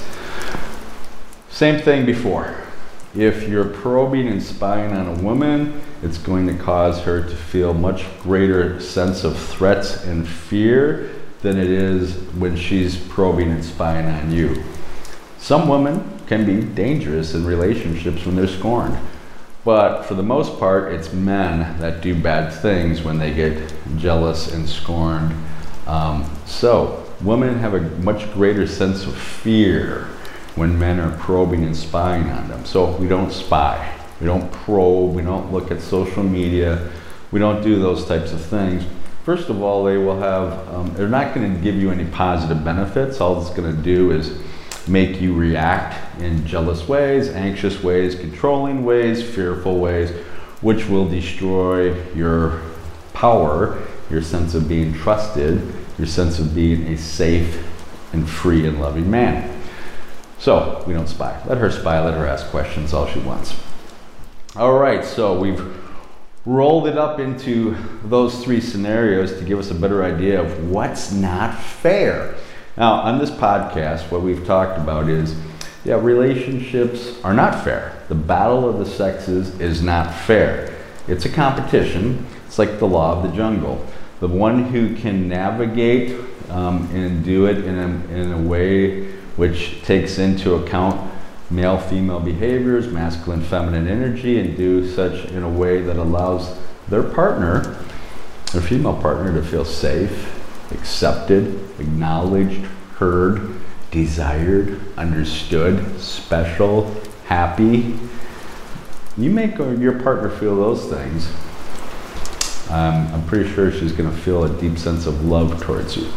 Same 1.50 1.82
thing 1.82 2.06
before. 2.06 2.67
If 3.18 3.50
you're 3.50 3.66
probing 3.66 4.28
and 4.28 4.44
spying 4.44 4.94
on 4.94 5.08
a 5.08 5.24
woman, 5.24 5.82
it's 6.04 6.20
going 6.20 6.46
to 6.48 6.54
cause 6.54 7.02
her 7.02 7.24
to 7.24 7.36
feel 7.36 7.74
much 7.74 8.06
greater 8.22 8.80
sense 8.80 9.24
of 9.24 9.40
threats 9.40 10.04
and 10.04 10.28
fear 10.28 11.10
than 11.42 11.58
it 11.58 11.66
is 11.66 12.14
when 12.34 12.56
she's 12.56 12.96
probing 12.96 13.50
and 13.50 13.66
spying 13.66 14.06
on 14.06 14.32
you. 14.32 14.64
Some 15.40 15.68
women 15.68 16.20
can 16.28 16.46
be 16.46 16.62
dangerous 16.62 17.34
in 17.34 17.44
relationships 17.44 18.24
when 18.24 18.36
they're 18.36 18.46
scorned. 18.46 19.00
But 19.66 20.04
for 20.04 20.14
the 20.14 20.22
most 20.22 20.60
part, 20.60 20.94
it's 20.94 21.12
men 21.12 21.80
that 21.80 22.02
do 22.02 22.14
bad 22.14 22.54
things 22.54 23.02
when 23.02 23.18
they 23.18 23.34
get 23.34 23.74
jealous 23.98 24.54
and 24.54 24.70
scorned. 24.70 25.36
Um, 25.88 26.30
so, 26.46 27.04
women 27.22 27.58
have 27.58 27.74
a 27.74 27.82
much 27.82 28.32
greater 28.34 28.68
sense 28.68 29.06
of 29.06 29.18
fear 29.18 30.08
when 30.58 30.78
men 30.78 31.00
are 31.00 31.16
probing 31.20 31.64
and 31.64 31.78
spying 31.78 32.30
on 32.32 32.48
them. 32.50 32.66
So 32.66 32.92
we 32.98 33.08
don't 33.08 33.32
spy, 33.32 33.96
we 34.20 34.26
don't 34.26 34.52
probe, 34.52 35.14
we 35.14 35.22
don't 35.22 35.54
look 35.54 35.70
at 35.70 35.80
social 35.82 36.24
media, 36.24 36.90
we 37.32 37.40
don't 37.40 37.62
do 37.62 37.80
those 37.80 38.06
types 38.06 38.32
of 38.34 38.44
things. 38.44 38.84
First 39.24 39.50
of 39.50 39.62
all, 39.62 39.84
they 39.84 39.98
will 39.98 40.20
have, 40.20 40.68
um, 40.74 40.94
they're 40.96 41.08
not 41.08 41.36
going 41.36 41.54
to 41.54 41.62
give 41.62 41.76
you 41.76 41.92
any 41.92 42.06
positive 42.06 42.64
benefits. 42.64 43.22
All 43.22 43.40
it's 43.40 43.52
going 43.52 43.76
to 43.76 43.82
do 43.82 44.12
is 44.12 44.40
make 44.88 45.22
you 45.22 45.36
react 45.36 46.20
in 46.22 46.46
jealous 46.48 46.88
ways, 46.88 47.30
anxious 47.30 47.84
ways, 47.84 48.16
controlling 48.16 48.84
ways, 48.84 49.22
fearful 49.22 49.80
ways, 49.80 50.10
which 50.62 50.88
will 50.88 51.08
destroy 51.08 51.94
your 52.14 52.62
power, 53.14 53.86
your 54.10 54.22
sense 54.24 54.56
of 54.56 54.68
being 54.68 54.94
trusted, 54.94 55.62
your 56.00 56.08
sense 56.08 56.40
of 56.40 56.56
being 56.56 56.88
a 56.88 56.98
safe 56.98 57.64
and 58.14 58.28
free 58.28 58.66
and 58.66 58.82
loving 58.82 59.12
man. 59.12 59.57
So 60.40 60.84
we 60.88 60.94
don't 60.94 61.08
spy. 61.08 61.42
Let 61.48 61.58
her 61.58 61.72
spy, 61.72 62.04
let 62.04 62.14
her 62.14 62.26
ask 62.26 62.48
questions 62.48 62.94
all 62.94 63.08
she 63.08 63.20
wants. 63.20 63.56
All 64.56 64.78
right, 64.78 65.04
so 65.04 65.40
we've 65.40 65.62
rolled 66.46 66.88
it 66.88 66.98
up 66.98 67.20
into 67.20 67.76
those 68.04 68.44
three 68.44 68.62
scenarios 68.62 69.38
to 69.38 69.44
give 69.44 69.60
us 69.60 69.70
a 69.70 69.76
better 69.76 70.04
idea 70.04 70.42
of 70.42 70.70
what's 70.70 71.12
not 71.12 71.58
fair. 71.60 72.36
Now, 72.78 72.94
on 72.94 73.20
this 73.20 73.32
podcast, 73.32 74.12
what 74.12 74.22
we've 74.22 74.46
talked 74.46 74.80
about 74.80 75.10
is 75.10 75.36
yeah, 75.84 76.00
relationships 76.02 77.22
are 77.24 77.34
not 77.34 77.64
fair. 77.64 77.94
The 78.10 78.16
battle 78.16 78.68
of 78.68 78.78
the 78.78 78.86
sexes 78.86 79.60
is 79.60 79.82
not 79.82 80.14
fair. 80.14 80.76
It's 81.08 81.26
a 81.26 81.30
competition. 81.30 82.26
It's 82.46 82.60
like 82.60 82.80
the 82.80 82.88
law 82.88 83.18
of 83.18 83.30
the 83.30 83.36
jungle. 83.36 83.86
The 84.20 84.28
one 84.28 84.66
who 84.66 84.96
can 84.96 85.30
navigate 85.30 86.20
um, 86.50 86.90
and 86.94 87.24
do 87.24 87.46
it 87.46 87.64
in 87.64 87.78
a, 87.78 88.14
in 88.14 88.32
a 88.34 88.38
way 88.38 89.17
which 89.38 89.82
takes 89.84 90.18
into 90.18 90.56
account 90.56 91.14
male 91.50 91.78
female 91.78 92.20
behaviors, 92.20 92.88
masculine 92.88 93.42
feminine 93.42 93.88
energy, 93.88 94.40
and 94.40 94.58
do 94.58 94.86
such 94.88 95.26
in 95.32 95.44
a 95.44 95.50
way 95.50 95.82
that 95.82 95.96
allows 95.96 96.58
their 96.90 97.04
partner, 97.04 97.84
their 98.52 98.62
female 98.62 99.00
partner, 99.00 99.34
to 99.34 99.42
feel 99.42 99.64
safe, 99.64 100.34
accepted, 100.72 101.48
acknowledged, 101.80 102.66
heard, 102.98 103.56
desired, 103.92 104.80
understood, 104.98 106.00
special, 106.00 106.94
happy. 107.26 107.98
You 109.18 109.30
make 109.30 109.58
your 109.58 110.00
partner 110.02 110.30
feel 110.30 110.56
those 110.56 110.90
things. 110.90 111.30
Um, 112.70 113.08
I'm 113.14 113.26
pretty 113.28 113.50
sure 113.54 113.72
she's 113.72 113.94
going 113.94 114.10
to 114.10 114.16
feel 114.16 114.44
a 114.44 114.62
deep 114.62 114.78
sense 114.78 115.06
of 115.06 115.24
love 115.24 115.62
towards 115.62 115.96
you. 115.96 116.12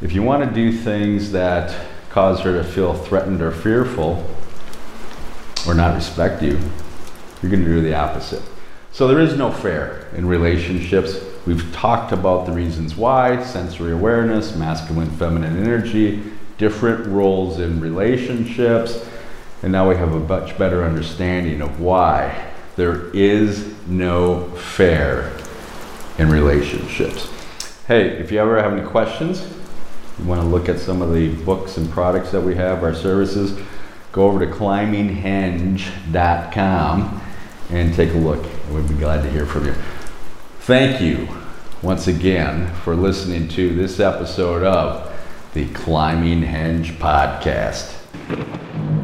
If 0.00 0.12
you 0.12 0.22
want 0.22 0.48
to 0.48 0.54
do 0.54 0.70
things 0.70 1.32
that 1.32 1.93
cause 2.14 2.42
her 2.42 2.52
to 2.52 2.62
feel 2.62 2.94
threatened 2.94 3.42
or 3.42 3.50
fearful, 3.50 4.24
or 5.66 5.74
not 5.74 5.96
respect 5.96 6.40
you, 6.44 6.56
you're 7.42 7.50
going 7.50 7.64
to 7.64 7.68
do 7.68 7.80
the 7.80 7.92
opposite. 7.92 8.40
So 8.92 9.08
there 9.08 9.18
is 9.18 9.36
no 9.36 9.50
fair 9.50 10.06
in 10.14 10.24
relationships. 10.24 11.18
We've 11.44 11.72
talked 11.72 12.12
about 12.12 12.46
the 12.46 12.52
reasons 12.52 12.94
why 12.94 13.42
sensory 13.42 13.90
awareness, 13.90 14.54
masculine, 14.54 15.10
feminine 15.10 15.60
energy, 15.60 16.22
different 16.56 17.04
roles 17.08 17.58
in 17.58 17.80
relationships, 17.80 19.04
and 19.64 19.72
now 19.72 19.88
we 19.88 19.96
have 19.96 20.14
a 20.14 20.20
much 20.20 20.56
better 20.56 20.84
understanding 20.84 21.60
of 21.60 21.80
why 21.80 22.52
there 22.76 23.08
is 23.08 23.74
no 23.88 24.44
fair 24.50 25.36
in 26.18 26.30
relationships. 26.30 27.28
Hey, 27.88 28.06
if 28.10 28.30
you 28.30 28.38
ever 28.38 28.62
have 28.62 28.72
any 28.72 28.86
questions, 28.86 29.44
you 30.18 30.24
want 30.24 30.40
to 30.40 30.46
look 30.46 30.68
at 30.68 30.78
some 30.78 31.02
of 31.02 31.12
the 31.12 31.34
books 31.44 31.76
and 31.76 31.90
products 31.90 32.30
that 32.30 32.40
we 32.40 32.54
have, 32.54 32.84
our 32.84 32.94
services, 32.94 33.58
go 34.12 34.26
over 34.26 34.44
to 34.44 34.52
climbinghenge.com 34.52 37.22
and 37.70 37.94
take 37.94 38.12
a 38.14 38.18
look. 38.18 38.44
We'd 38.70 38.88
be 38.88 38.94
glad 38.94 39.22
to 39.22 39.30
hear 39.30 39.46
from 39.46 39.66
you. 39.66 39.74
Thank 40.60 41.00
you 41.00 41.28
once 41.82 42.06
again 42.06 42.72
for 42.76 42.94
listening 42.96 43.48
to 43.48 43.74
this 43.74 44.00
episode 44.00 44.62
of 44.62 45.10
the 45.52 45.68
Climbing 45.70 46.42
Henge 46.42 46.96
Podcast. 46.98 49.03